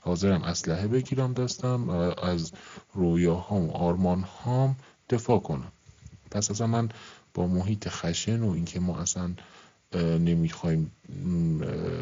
حاضرم 0.00 0.42
اسلحه 0.42 0.86
بگیرم 0.86 1.32
دستم 1.32 1.90
از 2.22 2.52
رویاهام 2.94 3.68
و 3.68 3.72
آرمان 3.72 4.20
هام 4.22 4.76
دفاع 5.10 5.38
کنم. 5.38 5.72
پس 6.30 6.50
اصلا 6.50 6.66
من 6.66 6.88
با 7.34 7.46
محیط 7.46 7.88
خشن 7.88 8.42
و 8.42 8.50
اینکه 8.50 8.80
ما 8.80 8.98
اصلا 8.98 9.30
نمی‌خوایم 9.94 10.92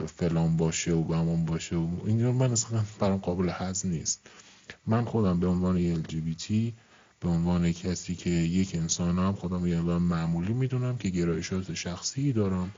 فلان 0.07 0.57
باشه 0.57 0.93
و 0.93 1.03
بهمان 1.03 1.45
باشه 1.45 1.77
و 1.77 1.89
این 2.07 2.27
من 2.31 2.53
اصلا 2.53 2.83
برام 2.99 3.19
قابل 3.19 3.51
هضم 3.53 3.89
نیست. 3.89 4.27
من 4.87 5.05
خودم 5.05 5.41
به 5.41 5.47
عنوان 5.47 6.03
LGBT 6.03 6.53
به 7.21 7.29
عنوان 7.29 7.73
کسی 7.73 8.15
که 8.15 8.31
یک 8.31 8.75
انسانم 8.75 9.33
خودم 9.33 9.67
یه 9.67 9.81
معمولی 9.81 10.53
می‌دونم 10.53 10.97
که 10.97 11.09
گرایشات 11.09 11.75
شخصی 11.75 12.33
دارم 12.33 12.71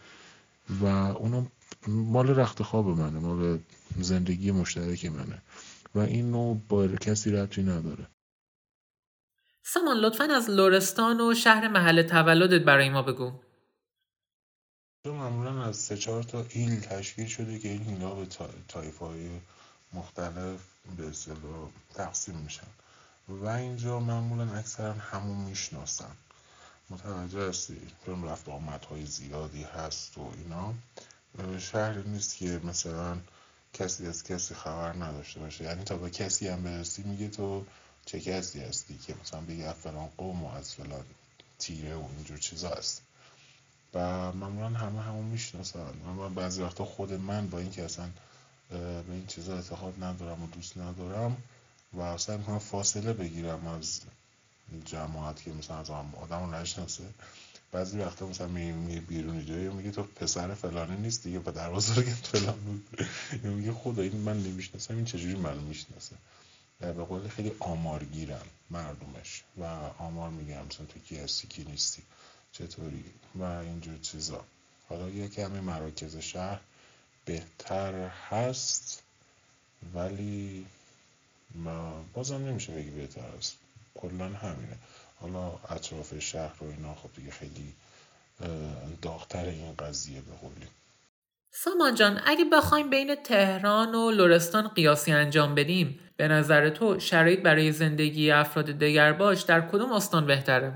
و 0.81 0.87
اونم 0.87 1.47
مال 1.89 2.29
رخت 2.29 2.63
خواب 2.63 2.89
منه 2.89 3.19
مال 3.19 3.59
زندگی 4.01 4.51
مشترک 4.51 5.07
منه 5.07 5.43
و 5.95 5.99
این 5.99 6.31
نوع 6.31 6.61
با 6.69 6.89
کسی 6.89 7.31
ربطی 7.31 7.63
نداره. 7.63 8.07
سامان 9.63 9.97
لطفا 9.97 10.25
از 10.25 10.51
لرستان 10.51 11.21
و 11.21 11.35
شهر 11.35 11.69
محل 11.69 12.03
تولدت 12.03 12.65
برای 12.65 12.89
ما 12.89 13.03
بگو. 13.03 13.33
معمولا 15.13 15.65
از 15.65 15.77
سه 15.77 15.97
چهار 15.97 16.23
تا 16.23 16.47
ایل 16.49 16.81
تشکیل 16.81 17.27
شده 17.27 17.59
که 17.59 17.69
این 17.69 17.89
اینا 17.89 18.15
به 18.15 18.27
طایفه 18.69 18.99
های 18.99 19.29
مختلف 19.93 20.61
به 20.97 21.09
اصطلاح 21.09 21.71
تقسیم 21.95 22.35
میشن. 22.35 22.67
و 23.29 23.47
اینجا 23.47 24.01
معمولا 24.01 24.55
اکثرا 24.55 24.93
همون 24.93 25.37
می‌شناسن. 25.37 26.17
متوجه 26.91 27.49
هستی؟ 27.49 27.81
چون 28.07 28.25
رفت 28.25 28.49
های 28.91 29.07
زیادی 29.07 29.63
هست 29.63 30.19
و 30.19 30.33
اینا. 30.37 30.75
شهری 31.59 32.03
نیست 32.03 32.37
که 32.37 32.61
مثلا 32.65 33.17
کسی 33.73 34.07
از 34.07 34.25
کسی 34.25 34.55
خبر 34.55 34.93
نداشته 34.93 35.41
باشه. 35.41 35.65
یعنی 35.65 35.85
تا 35.85 35.97
به 35.97 36.11
کسی 36.11 36.49
هم 36.49 36.63
برسی 36.63 37.03
میگه 37.03 37.29
تو 37.29 37.65
چه 38.07 38.21
کسی 38.21 38.61
هستی 38.61 38.99
که 38.99 39.15
مثلا 39.23 39.41
بگه 39.41 39.73
فلان 39.73 40.09
قوم 40.17 40.45
و 40.45 40.53
از 40.53 40.75
فلان 40.75 41.05
تیره 41.59 41.95
و 41.95 42.05
اینجور 42.17 42.39
چیزا 42.39 42.71
هست. 42.71 43.03
و 43.97 44.33
معمولا 44.33 44.69
همه 44.69 45.03
همون 45.03 45.25
می‌شناسن. 45.25 45.93
من 46.17 46.35
بعضی 46.35 46.63
وقتا 46.63 46.85
خود 46.85 47.13
من 47.13 47.49
با 47.49 47.59
اینکه 47.59 47.85
اصلا 47.85 48.09
به 48.71 49.13
این 49.13 49.27
چیزا 49.27 49.57
اعتقاد 49.57 50.05
ندارم 50.05 50.43
و 50.43 50.47
دوست 50.47 50.79
ندارم 50.79 51.37
و 51.93 52.01
اصلا 52.01 52.37
می‌کنم 52.37 52.59
فاصله 52.59 53.13
بگیرم 53.13 53.67
از 53.67 54.01
جماعت 54.85 55.43
که 55.43 55.53
مثلا 55.53 55.79
از 55.79 55.91
آدم 55.91 56.41
رو 56.41 56.55
نشناسه 56.55 57.05
بعضی 57.73 57.99
وقتا 57.99 58.27
مثلا 58.27 58.47
میگه 58.47 59.01
بیرون 59.01 59.47
جایی 59.47 59.69
میگه 59.69 59.91
تو 59.91 60.03
پسر 60.03 60.55
فلانه 60.55 60.97
نیست 60.97 61.23
دیگه 61.23 61.39
پدر 61.39 61.71
بزرگت 61.71 62.27
فلان 62.27 62.57
بود. 62.57 63.07
میگه 63.43 63.73
خدا 63.73 64.03
این 64.03 64.17
من 64.17 64.43
نمی‌شناسم 64.43 64.95
این 64.95 65.05
چجوری 65.05 65.35
منو 65.35 65.61
می‌شناسه؟ 65.61 66.17
به 66.81 66.93
قول 66.93 67.29
خیلی 67.29 67.53
آمارگیرن 67.61 68.47
مردمش 68.71 69.43
و 69.59 69.65
آمار 69.99 70.31
میگم 70.31 70.67
مثلا 70.67 70.87
تو 70.87 71.01
کی 71.09 71.19
هستی 71.19 71.49
کی 71.49 71.65
نیستی. 71.65 72.03
چطوری 72.59 73.05
و 73.35 73.43
اینجور 73.43 73.99
چیزا. 73.99 74.45
حالا 74.89 75.09
یه 75.09 75.29
کمی 75.29 75.61
مراکز 75.61 76.17
شهر 76.17 76.61
بهتر 77.25 78.09
هست 78.09 79.03
ولی 79.95 80.67
بازم 82.15 82.37
نمیشه 82.37 82.73
بگی 82.73 82.91
بهتر 82.91 83.37
هست. 83.39 83.57
کلا 83.95 84.25
همینه. 84.25 84.77
حالا 85.21 85.59
اطراف 85.71 86.19
شهر 86.19 86.55
و 86.61 86.71
اینا 86.71 86.95
خب 86.95 87.11
دیگه 87.17 87.31
خیلی 87.31 87.73
داغتر 89.03 89.45
این 89.45 89.75
قضیه 89.77 90.21
به 90.21 90.33
قولی. 90.41 90.67
سامان 91.51 91.95
جان 91.95 92.21
اگه 92.27 92.45
بخوایم 92.45 92.91
بین 92.91 93.15
تهران 93.15 93.95
و 93.95 94.11
لرستان 94.11 94.69
قیاسی 94.69 95.13
انجام 95.13 95.55
بدیم 95.55 96.01
به 96.17 96.29
نظر 96.29 96.71
تو 96.71 97.01
شرایط 97.01 97.41
برای 97.41 97.73
زندگی 97.73 98.31
افراد 98.31 98.67
دگر 98.67 99.13
باش 99.13 99.43
در 99.43 99.69
کدوم 99.69 99.93
استان 99.93 100.27
بهتره؟ 100.27 100.75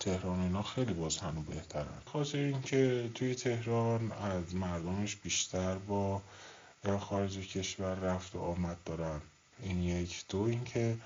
تهران 0.00 0.40
اینا 0.40 0.62
خیلی 0.62 0.92
باز 0.92 1.18
هنو 1.18 1.42
بهترن. 1.42 2.02
خاطر 2.12 2.38
اینکه 2.38 3.10
توی 3.14 3.34
تهران 3.34 4.12
از 4.12 4.54
مردمش 4.54 5.16
بیشتر 5.16 5.74
با 5.74 6.22
خارج 7.00 7.38
کشور 7.38 7.94
رفت 7.94 8.34
و 8.34 8.40
آمد 8.40 8.76
دارن. 8.84 9.20
این 9.62 9.82
یک. 9.82 10.24
دو 10.28 10.42
اینکه 10.42 10.96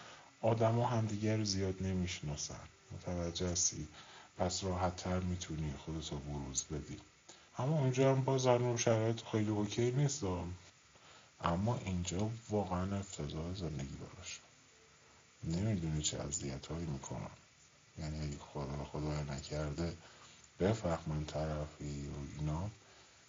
آدما 0.40 0.86
همدیگه 0.86 1.36
رو 1.36 1.44
زیاد 1.44 1.82
نمی‌شناسن. 1.82 2.68
متوجه 2.92 3.52
هستی؟ 3.52 3.88
پس 4.38 4.64
راحت 4.64 4.96
تر 4.96 5.20
می‌تونی 5.20 5.74
خودتو 5.84 6.16
بروز 6.16 6.64
بدی. 6.64 6.96
اما 7.58 7.78
اونجا 7.78 8.14
هم 8.14 8.24
باز 8.24 8.46
شرایط 8.76 9.20
خیلی 9.32 9.50
اوکی 9.50 9.90
نیست 9.90 10.24
اما 11.44 11.78
اینجا 11.84 12.30
واقعا 12.50 12.96
افتضاح 12.96 13.54
زندگی 13.54 13.96
براش. 13.96 14.40
نمی‌دونی 15.44 16.02
چه 16.02 16.18
اذیت 16.18 16.66
هایی 16.66 16.86
می‌کنن. 16.86 17.41
یعنی 17.98 18.38
خدا 18.52 18.84
خدا 18.84 19.22
نکرده 19.22 19.96
بفهمن 20.60 21.24
طرفی 21.24 22.08
و 22.08 22.38
اینا. 22.38 22.70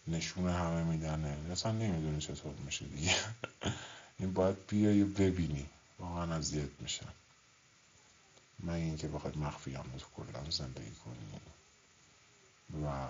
نشون 0.08 0.50
همه 0.50 0.84
میدنه 0.84 1.38
اصلا 1.52 1.72
نمی‌دونی 1.72 2.20
چطور 2.20 2.54
میشه 2.66 2.86
دیگه. 2.86 3.16
این 4.20 4.34
باید 4.34 4.68
بیای 4.68 5.02
و 5.02 5.08
ببینی. 5.08 5.70
واقعا 6.00 6.36
اذیت 6.36 6.70
میشن. 6.80 7.08
من 8.60 8.74
اینکه 8.74 9.08
بخواد 9.08 9.38
مخفی 9.38 9.76
هم 9.76 9.86
کلا 10.16 10.50
زندگی 10.50 10.92
کنی 11.06 11.40
و 12.84 13.08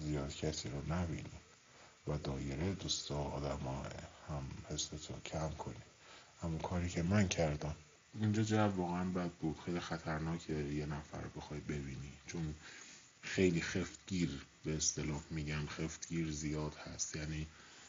زیاد 0.00 0.36
کسی 0.36 0.68
رو 0.68 0.94
نبینی 0.94 1.40
و 2.08 2.18
دایره 2.18 2.72
دوست 2.72 3.10
و 3.10 3.14
آدم 3.14 3.60
هم 4.28 4.48
حستو 4.70 5.20
کم 5.24 5.50
کنی. 5.50 5.74
همون 6.42 6.58
کاری 6.58 6.88
که 6.88 7.02
من 7.02 7.28
کردم 7.28 7.74
اینجا 8.20 8.42
جو 8.42 8.56
واقعا 8.56 9.04
بد 9.04 9.30
بود. 9.30 9.56
خیلی 9.64 9.80
خطرناکه 9.80 10.52
یه 10.52 10.86
نفر 10.86 11.20
رو 11.20 11.30
بخوای 11.36 11.60
ببینی. 11.60 12.12
چون 12.26 12.54
خیلی 13.22 13.60
خفتگیر 13.60 14.46
به 14.64 14.76
اصطلاح 14.76 15.20
میگن 15.30 15.66
خفتگیر 15.66 16.30
زیاد 16.32 16.74
هست. 16.74 17.16
یعنی 17.16 17.46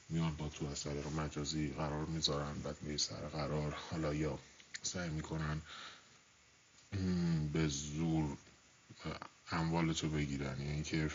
میان 0.09 0.35
با 0.35 0.49
تو 0.49 0.65
از 0.65 0.83
طریق 0.83 1.07
مجازی 1.07 1.67
قرار 1.67 2.05
می‌ذارن 2.05 2.53
بعد 2.53 2.81
می 2.81 2.97
سر 2.97 3.27
قرار. 3.27 3.77
حالا 3.91 4.13
یا 4.13 4.39
سعی 4.83 5.09
می‌کنن 5.09 5.61
به 7.53 7.67
زور 7.67 8.37
اموالتو 9.51 10.09
بگیرن. 10.09 10.61
یعنی 10.61 10.83
که 10.83 11.11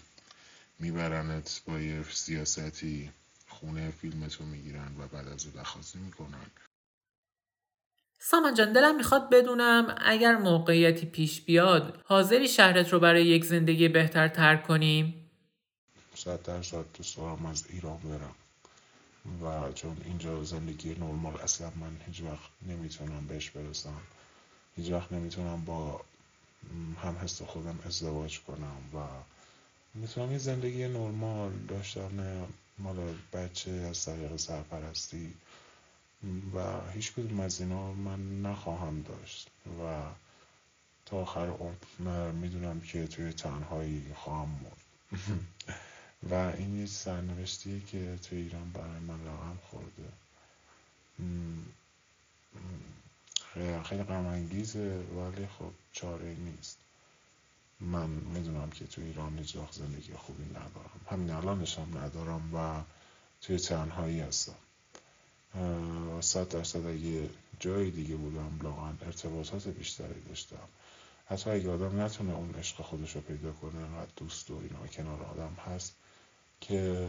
میبرنت 0.78 1.62
با 1.66 1.80
یه 1.80 2.04
سیاستی 2.12 3.10
خونه 3.48 3.90
فیلمتو 3.90 4.44
می‌گیرن 4.44 4.96
و 4.98 5.08
بعد 5.08 5.28
از 5.28 5.52
دخواستی 5.52 5.98
می‌کنن. 5.98 6.46
سامان 8.24 8.54
جان 8.54 8.72
دلم 8.72 8.96
می‌خواد 8.96 9.30
بدونم 9.30 9.94
اگر 9.98 10.36
موقعیتی 10.36 11.06
پیش 11.06 11.40
بیاد 11.40 12.00
حاضری 12.04 12.48
شهرت 12.48 12.92
رو 12.92 13.00
برای 13.00 13.26
یک 13.26 13.44
زندگی 13.44 13.88
بهتر 13.88 14.28
ترک 14.28 14.66
کنیم؟ 14.66 15.30
صد 16.14 16.42
درصد 16.42 16.84
دوست 16.98 17.16
دارم 17.16 17.46
از 17.46 17.64
ایران 17.70 17.98
برم. 17.98 18.34
و 19.42 19.72
چون 19.72 19.96
اینجا 20.04 20.44
زندگی 20.44 20.90
نرمال 20.94 21.40
اصلا 21.40 21.66
من 21.66 21.96
هیچ 22.06 22.22
وقت 22.22 22.50
نمی‌تونم 22.68 23.26
بهش 23.28 23.50
برسم. 23.50 24.00
هیچ 24.76 24.90
وقت 24.90 25.12
نمی‌تونم 25.12 25.64
با 25.64 26.00
هم 27.02 27.16
حس 27.22 27.42
خودم 27.42 27.78
ازدواج 27.86 28.40
کنم 28.40 28.78
و 28.94 28.98
می‌تونم 29.94 30.32
یه 30.32 30.38
زندگی 30.38 30.88
نرمال 30.88 31.52
داشتن 31.68 32.46
مال 32.78 32.96
بچه 33.32 33.70
از 33.70 34.04
طریق 34.04 34.36
سرپرستی. 34.36 35.34
و 36.54 36.90
هیچ 36.90 37.12
کدوم 37.12 37.40
از 37.40 37.60
اینا 37.60 37.92
من 37.92 38.42
نخواهم 38.42 39.02
داشت 39.02 39.50
و 39.66 40.02
تا 41.06 41.16
آخر 41.16 41.46
عمر 41.48 42.30
می‌دونم 42.32 42.80
که 42.80 43.06
توی 43.06 43.32
تنهایی 43.32 44.14
خواهم 44.14 44.48
مرد. 44.48 44.82
و 46.30 46.34
این 46.34 46.80
یه 46.80 46.86
سرنوشتیه 46.86 47.80
که 47.80 48.18
توی 48.22 48.38
ایران 48.38 48.72
برای 48.72 49.00
من 49.00 49.26
رقم 49.26 49.58
خورده. 49.70 50.08
خیلی 53.84 54.02
غم 54.02 54.26
ولی 55.16 55.46
خب 55.46 55.70
چاره 55.92 56.34
نیست. 56.34 56.78
من 57.80 58.06
می‌دونم 58.06 58.70
که 58.70 58.86
توی 58.86 59.04
ایران 59.04 59.32
هیچ 59.32 59.72
زندگی 59.72 60.12
خوبی 60.12 60.44
ندارم. 60.44 61.00
همین 61.10 61.30
الانش 61.30 61.78
هم 61.78 61.98
ندارم 61.98 62.54
و 62.54 62.82
توی 63.40 63.58
تنهایی 63.58 64.20
هستم. 64.20 64.54
صد 66.20 66.48
درصد 66.48 66.86
اگه 66.86 67.30
جای 67.60 67.90
دیگه 67.90 68.16
بودم 68.16 68.58
واقعا 68.62 68.92
ارتباطات 69.06 69.68
بیشتری 69.68 70.20
داشتم. 70.28 70.68
حتی 71.26 71.50
اگه 71.50 71.70
آدم 71.70 72.00
نتونه 72.00 72.34
اون 72.34 72.54
عشق 72.54 72.82
خودش 72.82 73.14
رو 73.16 73.20
پیدا 73.20 73.52
کنه 73.52 73.80
انقدر 73.80 74.10
دوست 74.16 74.50
و 74.50 74.58
اینا 74.62 74.86
کنار 74.86 75.22
آدم 75.22 75.56
هست 75.66 75.94
که 76.60 77.08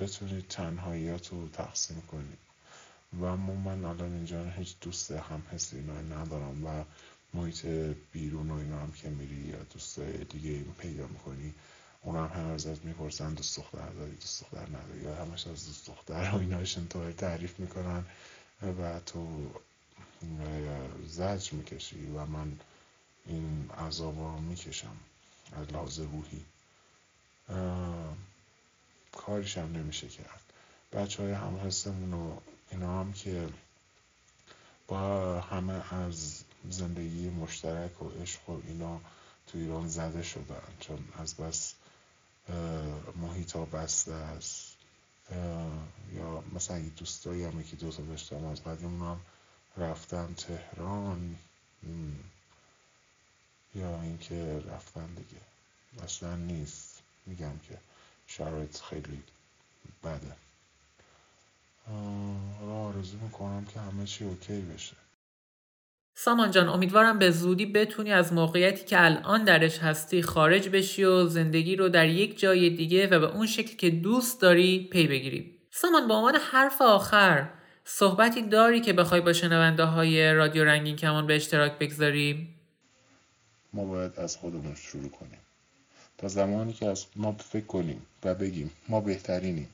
بتونید 0.00 0.48
تنهاییات 0.48 1.28
رو 1.28 1.48
تقسیم 1.48 2.00
کنید. 2.00 2.38
و 3.12 3.24
اما 3.24 3.54
من 3.54 3.84
الان 3.84 4.12
اینجا 4.12 4.44
هیچ 4.44 4.76
دوست 4.80 5.10
هم 5.10 5.42
حسی 5.52 5.76
اینا 5.76 6.00
ندارم 6.00 6.64
و 6.64 6.84
محیط 7.34 7.66
بیرون 8.12 8.50
و 8.50 8.54
اینا 8.54 8.80
هم 8.80 8.92
که 8.92 9.08
میری 9.08 9.36
یا 9.36 9.58
دوست 9.72 10.00
دیگه 10.00 10.62
پیدا 10.78 11.06
می‌کنی 11.06 11.54
اون 12.02 12.16
هم 12.16 12.40
همه 12.40 12.52
ازت 12.52 12.84
می‌پرسن 12.84 13.34
دوست 13.34 13.58
دختر 13.58 13.88
داری 13.88 14.14
دوست 14.14 14.42
دختر 14.42 14.66
نداری؟ 14.68 15.00
یا 15.00 15.14
همش 15.14 15.46
از 15.46 15.66
دوست 15.66 15.86
دختر 15.86 16.30
و 16.34 16.38
ایناشون 16.38 16.88
تو 16.88 17.12
تعریف 17.12 17.60
می‌کنن 17.60 18.04
و 18.62 19.00
تو 19.00 19.50
زج 21.06 21.52
می‌کشی 21.52 22.06
و 22.06 22.24
من 22.26 22.60
این 23.26 23.70
عذاب 23.70 24.18
رو 24.18 24.40
می‌کشم 24.40 24.96
از 25.52 25.72
لحاظ 25.72 25.98
روحی. 25.98 26.44
کاریش 29.12 29.58
هم 29.58 29.72
نمیشه 29.72 30.08
کرد. 30.08 30.42
بچه 30.92 31.22
های 31.22 31.32
هم 31.32 31.56
حسمون 31.56 32.14
و 32.14 32.36
اینا 32.70 33.00
هم 33.00 33.12
که 33.12 33.48
با 34.88 35.40
همه 35.40 35.94
از 35.94 36.44
زندگی 36.70 37.30
مشترک 37.30 38.02
و 38.02 38.08
عشق 38.08 38.50
و 38.50 38.60
اینا 38.66 39.00
تو 39.46 39.58
ایران 39.58 39.88
زده 39.88 40.22
شدن 40.22 40.62
چون 40.80 40.98
از 41.18 41.34
بس 41.36 41.74
محیط 43.16 43.52
ها 43.52 43.64
بسته 43.64 44.12
است. 44.12 44.76
یا 46.12 46.44
مثلا 46.54 46.76
اگه 46.76 46.88
دوستایی 46.88 47.44
هم 47.44 47.60
یکی 47.60 47.76
دوتا 47.76 48.02
داشتم 48.02 48.44
از 48.44 48.64
قدیم 48.64 49.02
هم 49.02 49.20
رفتن 49.76 50.34
تهران. 50.34 51.36
یا 53.74 54.02
اینکه 54.02 54.62
رفتن 54.66 55.06
دیگه. 55.06 55.40
اصلا 56.04 56.36
نیست. 56.36 57.02
میگم 57.26 57.58
که 57.58 57.78
شرایط 58.26 58.80
خیلی 58.80 59.22
بده. 60.04 60.36
آرزو 62.62 63.18
می‌کنم 63.18 63.64
که 63.64 63.80
همه 63.80 64.06
چی 64.06 64.24
اوکی 64.24 64.60
بشه. 64.60 64.96
سامان 66.20 66.50
جان 66.50 66.68
امیدوارم 66.68 67.18
به 67.18 67.30
زودی 67.30 67.66
بتونی 67.66 68.12
از 68.12 68.32
موقعیتی 68.32 68.84
که 68.84 69.04
الان 69.04 69.44
درش 69.44 69.78
هستی 69.78 70.22
خارج 70.22 70.68
بشی 70.68 71.04
و 71.04 71.26
زندگی 71.26 71.76
رو 71.76 71.88
در 71.88 72.08
یک 72.08 72.38
جای 72.38 72.70
دیگه 72.70 73.06
و 73.06 73.20
به 73.20 73.34
اون 73.34 73.46
شکلی 73.46 73.76
که 73.76 73.90
دوست 73.90 74.40
داری 74.40 74.88
پی 74.92 75.06
بگیری. 75.06 75.54
سامان 75.70 76.08
به 76.08 76.14
عنوان 76.14 76.34
حرف 76.34 76.82
آخر 76.82 77.48
صحبتی 77.84 78.42
داری 78.42 78.80
که 78.80 78.92
بخوای 78.92 79.20
با 79.20 79.32
شنونده 79.32 79.84
های 79.84 80.32
رادیو 80.32 80.64
رنگین 80.64 80.96
کمان 80.96 81.26
به 81.26 81.36
اشتراک 81.36 81.78
بگذاری؟ 81.78 82.48
ما 83.72 83.84
باید 83.84 84.12
از 84.16 84.36
خودمون 84.36 84.74
شروع 84.74 85.10
کنیم. 85.10 85.40
تا 86.18 86.28
زمانی 86.28 86.72
که 86.72 86.86
از 86.86 87.06
ما 87.16 87.32
فکر 87.32 87.66
کنیم 87.66 88.02
و 88.24 88.34
بگیم 88.34 88.70
ما 88.88 89.00
بهترینیم 89.00 89.68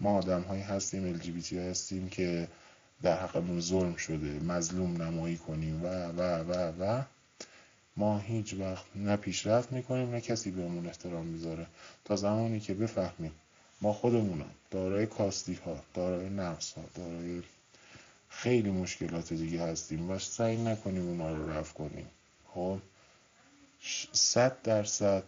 ما 0.00 0.18
آدم 0.18 0.42
هستیم 0.42 1.20
LGBT 1.20 1.52
هستیم 1.52 2.08
که 2.08 2.48
در 3.02 3.22
حقمون 3.22 3.60
ظلم 3.60 3.96
شده 3.96 4.40
مظلوم 4.40 5.02
نمایی 5.02 5.36
کنیم 5.36 5.82
و 5.82 5.86
و 5.86 6.20
و 6.20 6.72
و. 6.80 7.02
ما 7.96 8.18
هیچ 8.18 8.54
وقت 8.54 8.84
نه 8.94 9.16
پیشرفت 9.16 9.72
می‌کنیم 9.72 10.10
نه 10.10 10.20
کسی 10.20 10.50
بهمون 10.50 10.86
احترام 10.86 11.26
می‌ذاره. 11.26 11.66
تا 12.04 12.16
زمانی 12.16 12.60
که 12.60 12.74
بفهمیم 12.74 13.32
ما 13.80 13.92
خودمونم 13.92 14.50
دارای 14.70 15.06
کاستی 15.06 15.54
ها 15.54 15.82
دارای 15.94 16.28
نقص 16.28 16.72
ها 16.72 16.82
دارای 16.94 17.42
خیلی 18.28 18.70
مشکلات 18.70 19.32
دیگه 19.32 19.62
هستیم 19.62 20.10
و 20.10 20.18
سعی 20.18 20.56
نکنیم 20.56 21.08
اونا 21.08 21.36
رو 21.36 21.50
رفع 21.50 21.72
کنیم. 21.72 22.06
خب؟ 22.54 22.78
صد 24.12 24.62
درصد 24.62 25.22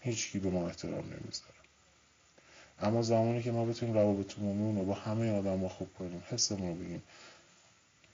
هیچکی 0.00 0.38
به 0.38 0.50
ما 0.50 0.66
احترام 0.66 1.04
نمی‌ذاره. 1.04 1.59
اما 2.82 3.02
زمانی 3.02 3.42
که 3.42 3.52
ما 3.52 3.64
بتونیم 3.64 3.94
روابط 3.94 4.38
عمومی 4.38 4.80
رو 4.80 4.86
با 4.86 4.94
همه 4.94 5.38
آدم 5.38 5.68
خوب 5.68 5.88
کنیم 5.98 6.22
حسمون 6.30 6.68
رو 6.68 6.74
بگیم. 6.74 7.02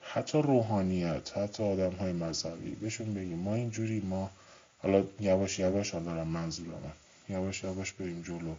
حتی 0.00 0.42
روحانیت 0.42 1.38
حتی 1.38 1.62
آدم 1.62 1.92
های 1.92 2.12
مذهبی. 2.12 2.70
بهشون 2.70 3.14
بگیم 3.14 3.38
ما 3.38 3.54
اینجوری 3.54 4.00
ما 4.00 4.30
حالا 4.78 5.04
یواش 5.20 5.58
یواش 5.58 5.90
حالا 5.90 6.04
دارم 6.04 6.28
منظورم 6.28 6.92
یواش 7.28 7.64
یواش 7.64 7.92
بریم 7.92 8.22
جلو 8.22 8.54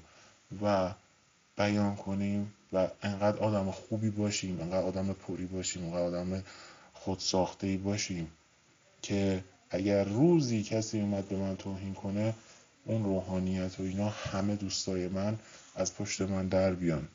و 0.62 0.92
بیان 1.58 1.96
کنیم 1.96 2.54
و 2.74 2.88
انقدر 3.02 3.38
آدم 3.38 3.72
خوبی 3.72 4.10
باشیم 4.10 4.62
انقدر 4.62 4.86
آدم 4.86 5.14
پوری 5.14 5.46
باشیم 5.46 5.86
انقدر 5.86 6.02
آدم 6.02 6.44
خودساخته 6.94 7.68
ای 7.68 7.78
باشیم 7.78 8.32
که 9.02 9.44
اگر 9.70 10.04
روزی 10.04 10.64
کسی 10.64 11.02
اومد 11.02 11.28
به 11.28 11.36
من 11.36 11.56
توهین 11.56 11.94
کنه 11.94 12.34
اون 12.86 13.04
روحانیت 13.04 13.80
و 13.80 13.84
اینا 13.84 14.10
همه 14.10 14.56
دوستای 14.56 15.08
من 15.08 15.38
از 15.78 15.96
پشت 15.96 16.22
من 16.22 16.48
در 16.48 16.74
بیان. 16.74 17.08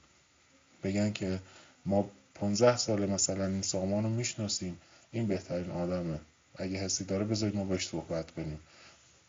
بگن 0.83 1.13
که 1.13 1.39
ما 1.87 2.11
15 2.35 2.77
سال 2.77 3.07
مثلا 3.07 3.47
این 3.47 3.63
سامان 3.63 4.05
رو 4.05 4.11
می‌شناسیم 4.11 4.79
این 5.13 5.27
بهترین 5.27 5.71
آدمه. 5.71 6.19
اگه 6.57 6.77
حسی 6.77 7.05
داره 7.05 7.25
بذارید 7.25 7.57
ما 7.57 7.65
باش 7.65 7.89
صحبت 7.89 8.31
کنیم. 8.31 8.61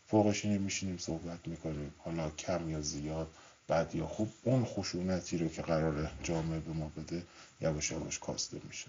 فوقش 0.06 0.44
اینه 0.44 0.58
میشینیم 0.58 0.98
صحبت 0.98 1.48
می‌کنیم. 1.48 1.94
حالا 1.98 2.30
کم 2.30 2.70
یا 2.70 2.80
زیاد 2.80 3.28
بعد 3.68 3.94
یا 3.94 4.06
خوب 4.06 4.32
اون 4.42 4.64
خشونتی 4.64 5.38
رو 5.38 5.48
که 5.48 5.62
قرار 5.62 6.10
جامعه 6.22 6.60
به 6.60 6.72
ما 6.72 6.92
بده 6.96 7.22
یواش 7.60 7.90
یواش 7.90 8.18
کاسته 8.18 8.56
میشه. 8.68 8.86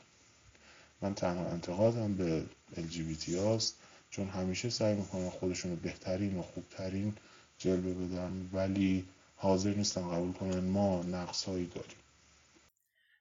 من 1.02 1.14
تنها 1.14 1.46
انتقادم 1.46 2.14
به 2.14 2.44
LGBT 2.76 3.30
هاست 3.30 3.76
چون 4.10 4.28
همیشه 4.28 4.70
سعی 4.70 4.96
می‌کنن 4.96 5.30
خودشون 5.30 5.72
رو 5.72 5.78
بهترین 5.78 6.38
و 6.38 6.42
خوبترین 6.42 7.14
جلوه 7.58 7.94
بدن 7.94 8.50
ولی 8.54 9.06
حاضر 9.46 9.70
نیستن 9.70 10.02
قبول 10.02 10.34
کنن. 10.34 10.60
ما 10.60 11.04
نقصهایی 11.12 11.66
داریم. 11.66 11.98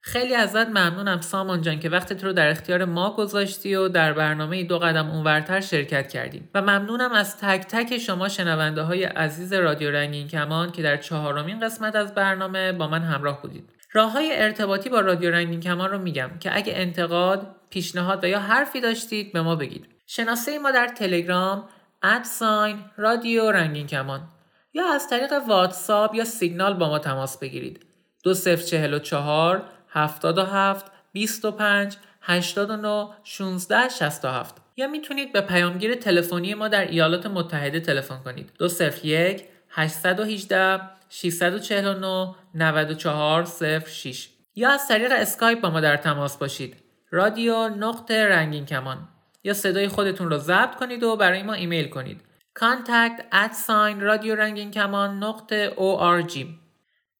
خیلی 0.00 0.34
ازت 0.34 0.68
ممنونم 0.68 1.20
سامان 1.20 1.62
جان 1.62 1.80
که 1.80 1.88
وقتت 1.88 2.24
رو 2.24 2.32
در 2.32 2.48
اختیار 2.48 2.84
ما 2.84 3.16
گذاشتی 3.16 3.74
و 3.74 3.88
در 3.88 4.12
برنامه 4.12 4.64
دو 4.64 4.78
قدم 4.78 5.10
اونورتر 5.10 5.60
شرکت 5.60 6.08
کردیم. 6.08 6.50
و 6.54 6.62
ممنونم 6.62 7.12
از 7.12 7.36
تک 7.36 7.60
تک 7.60 7.98
شما 7.98 8.28
شنونده 8.28 8.82
های 8.82 9.04
عزیز 9.04 9.52
رادیو 9.52 9.90
رنگین 9.90 10.28
کمان 10.28 10.72
که 10.72 10.82
در 10.82 10.96
چهارمین 10.96 11.60
قسمت 11.60 11.96
از 11.96 12.14
برنامه 12.14 12.72
با 12.72 12.88
من 12.88 13.02
همراه 13.02 13.42
بودید. 13.42 13.70
راه 13.92 14.12
های 14.12 14.30
ارتباطی 14.32 14.88
با 14.88 15.00
رادیو 15.00 15.30
رنگین 15.30 15.60
کمان 15.60 15.90
رو 15.90 15.98
میگم 15.98 16.30
که 16.40 16.56
اگه 16.56 16.72
انتقاد، 16.76 17.46
پیشنهاد 17.70 18.24
و 18.24 18.26
یا 18.26 18.40
حرفی 18.40 18.80
داشتید 18.80 19.32
به 19.32 19.42
ما 19.42 19.56
بگید. 19.56 19.86
شناسه 20.06 20.58
ما 20.58 20.70
در 20.70 20.86
تلگرام 20.86 21.68
at 22.02 22.28
sign 22.28 22.78
رادیو 22.96 23.50
رنگین 23.50 23.86
کمان. 23.86 24.28
یا 24.74 24.94
از 24.94 25.08
طریق 25.08 25.32
واتساپ 25.48 26.14
یا 26.14 26.24
سیگنال 26.24 26.74
با 26.74 26.88
ما 26.88 26.98
تماس 26.98 27.38
بگیرید. 27.38 27.86
2044 28.22 29.62
77 29.88 30.92
25 31.12 31.96
89 32.20 33.08
16 33.24 33.88
67 33.88 34.56
یا 34.76 34.86
می‌تونید 34.86 35.32
به 35.32 35.40
پیامگیر 35.40 35.94
تلفنی 35.94 36.54
ما 36.54 36.68
در 36.68 36.84
ایالات 36.84 37.26
متحده 37.26 37.80
تلفن 37.80 38.18
کنید. 38.24 38.50
201 38.58 39.44
818 39.70 40.80
649 41.08 42.34
94 42.54 43.44
06 43.86 44.28
یا 44.56 44.70
از 44.70 44.88
طریق 44.88 45.12
اسکایپ 45.12 45.60
با 45.60 45.70
ما 45.70 45.80
در 45.80 45.96
تماس 45.96 46.36
باشید. 46.36 46.76
رادیو 47.10 47.68
نقطه 47.68 48.24
رنگین 48.24 48.66
کمان. 48.66 49.08
یا 49.44 49.54
صدای 49.54 49.88
خودتون 49.88 50.30
رو 50.30 50.38
ضبط 50.38 50.74
کنید 50.74 51.02
و 51.02 51.16
برای 51.16 51.42
ما 51.42 51.52
ایمیل 51.52 51.88
کنید. 51.88 52.20
Contact 52.58 53.20
at 53.32 53.52
sign 53.66 54.00
رادیو 54.00 54.34
رنگین 54.34 54.70
کمان 54.70 55.22
نقطه 55.22 55.70
org 55.70 56.38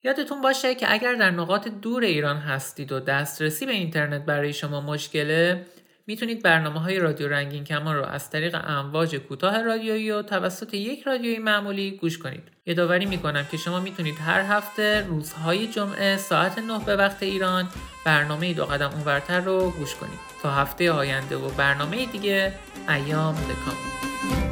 یادتون 0.02 0.40
باشه 0.40 0.74
که 0.74 0.92
اگر 0.92 1.14
در 1.14 1.30
نقاط 1.30 1.68
دور 1.68 2.02
ایران 2.02 2.36
هستید 2.36 2.92
و 2.92 3.00
دسترسی 3.00 3.66
به 3.66 3.72
اینترنت 3.72 4.24
برای 4.24 4.52
شما 4.52 4.80
مشکله 4.80 5.66
می‌تونید 6.06 6.42
برنامه 6.42 6.80
های 6.80 6.98
رادیو 6.98 7.28
رنگین 7.28 7.64
کمان 7.64 7.96
رو 7.96 8.04
از 8.04 8.30
طریق 8.30 8.60
امواج 8.64 9.16
کوتاه 9.16 9.62
رادیویی 9.62 10.10
و 10.10 10.22
توسط 10.22 10.74
یک 10.74 11.02
رادیوی 11.02 11.38
معمولی 11.38 11.90
گوش 11.90 12.18
کنید. 12.18 12.42
یادآوری 12.66 13.06
می‌کنم 13.06 13.46
که 13.50 13.56
شما 13.56 13.80
می‌تونید 13.80 14.14
هر 14.18 14.40
هفته 14.40 15.06
روزهای 15.08 15.66
جمعه 15.66 16.16
ساعت 16.16 16.58
9 16.58 16.78
به 16.78 16.96
وقت 16.96 17.22
ایران 17.22 17.68
برنامه 18.06 18.54
دو 18.54 18.64
قدم 18.64 18.90
اونورتر 18.90 19.40
رو 19.40 19.70
گوش 19.70 19.94
کنید. 19.94 20.18
تا 20.42 20.50
هفته 20.50 20.92
آینده 20.92 21.36
و 21.36 21.48
برنامه 21.48 22.06
دیگه 22.06 22.52
ایام 22.88 23.34
دکام. 23.34 24.43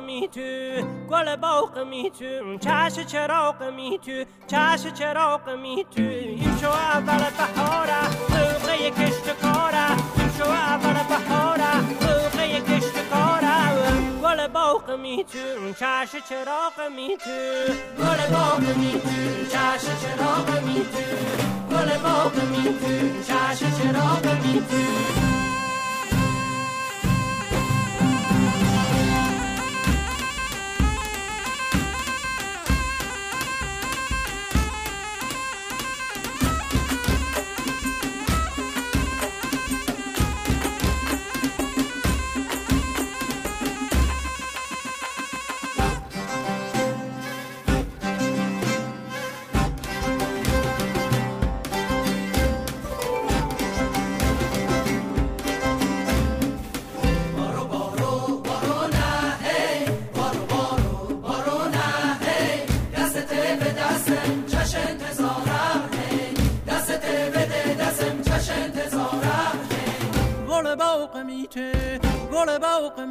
می 0.00 0.28
تو 0.28 0.40
گل 1.10 1.36
باغ 1.36 1.78
می 1.78 2.10
تو 2.10 2.58
چش 2.58 3.06
چراغ 3.06 3.62
می 3.62 3.98
تو 3.98 4.24
چش 4.46 4.86
چراغ 4.92 5.50
می 5.50 5.86
تو 5.96 6.02
این 6.02 6.56
شو 6.60 6.68
اول 6.68 7.24
بهاره 7.38 8.02
موقع 8.30 8.90
کشت 8.90 9.40
کاره 9.42 9.90
این 10.16 10.30
شو 10.38 10.44
اول 10.44 10.94
بهاره 11.08 11.80
موقع 11.80 12.60
کشت 12.60 13.08
کاره 13.10 13.54
گل 14.22 14.48
باغ 14.48 14.90
می 14.90 15.24
تو 15.24 15.72
چش 15.72 16.10
چراغ 16.28 16.90
می 16.96 17.16
تو 17.16 17.72
گل 17.98 18.34
باغ 18.36 18.76
می 18.76 18.92
تو 18.92 19.46
چش 19.52 19.84
چراغ 20.02 20.64
می 20.64 20.74
تو 20.74 21.76
گل 21.76 21.98
باغ 21.98 22.34
می 22.34 22.64
تو 22.64 23.22
چش 23.22 23.58
چراغ 23.58 24.26
می 24.26 24.60
تو 24.70 25.43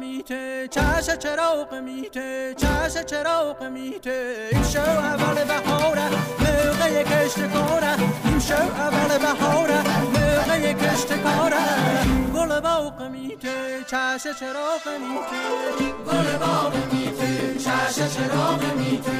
میته 0.04 0.68
چش 0.68 1.10
چراغ 1.18 1.74
میته 1.74 2.54
چش 2.56 3.04
چراغ 3.06 3.62
میته. 3.62 4.48
این 4.52 4.62
شو 4.62 4.80
اول 4.80 5.44
بهاره 5.44 6.08
موقع 6.40 7.02
کشت 7.02 7.38
کاره. 7.38 7.94
این 8.24 8.38
شو 8.38 8.54
اول 8.54 9.18
بهاره 9.18 9.82
موقع 10.14 10.72
کشت 10.72 11.12
کاره. 11.22 11.56
گل 12.34 12.60
باغ 12.60 13.02
میته 13.02 13.84
چش 13.90 14.22
چراغ 14.40 14.84
میته. 15.00 15.42
گل 16.06 16.38
باغ 16.38 16.74
میته 16.92 17.54
چش 17.58 18.16
چراغ 18.16 18.62
میته. 18.76 19.10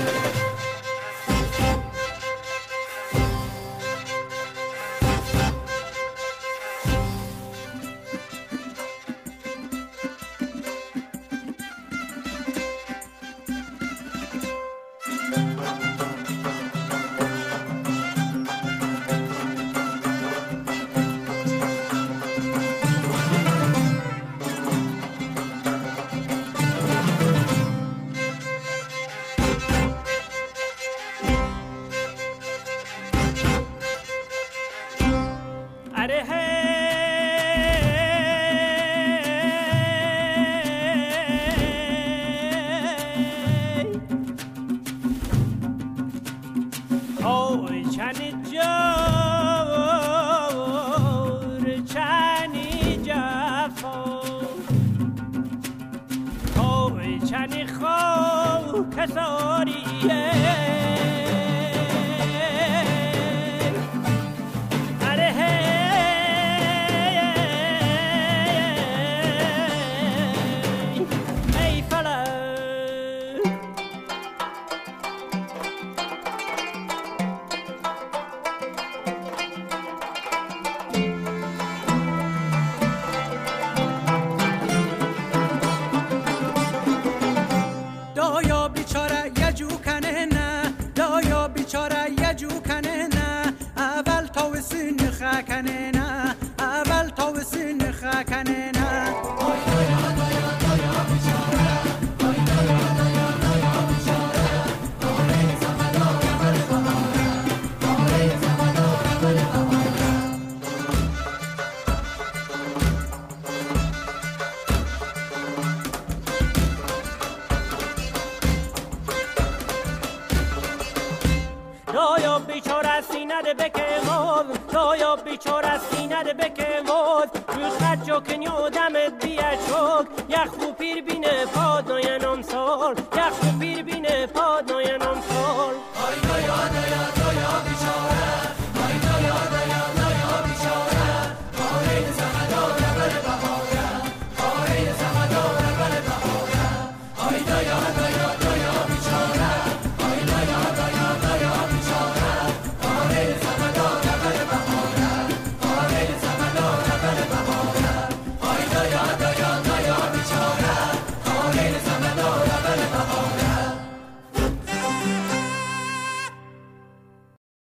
نده 123.39 123.55
بکه 123.55 123.87
مود 124.07 124.59
تو 124.73 124.97
یا 124.97 125.17
بیچار 125.17 125.67
از 125.67 125.81
نده 126.11 126.33
بکه 126.33 126.69
مود 126.87 127.31
روش 127.49 127.73
خد 127.73 128.05
جا 128.05 128.21
کنی 128.21 128.47
و 128.47 128.69
دمت 128.71 129.25
بیه 129.27 129.59
چوک 129.69 130.07
یک 130.29 130.37
خوب 130.39 130.77
پیر 130.77 131.03
بینه 131.03 131.47
پاد 131.47 131.89
نای 131.89 132.19
نام 132.19 132.43
سال. 132.43 132.95
یک 133.15 133.21
خوب 133.21 133.59
پیر 133.61 133.83
بینه 133.83 134.27
پاد 134.27 134.73
نای 134.73 134.99
نام 134.99 135.21
سال. 135.21 135.75
آی 136.07 136.17
نای 136.29 136.51
آی 136.51 136.69
نای 136.69 137.45
آی 137.45 137.94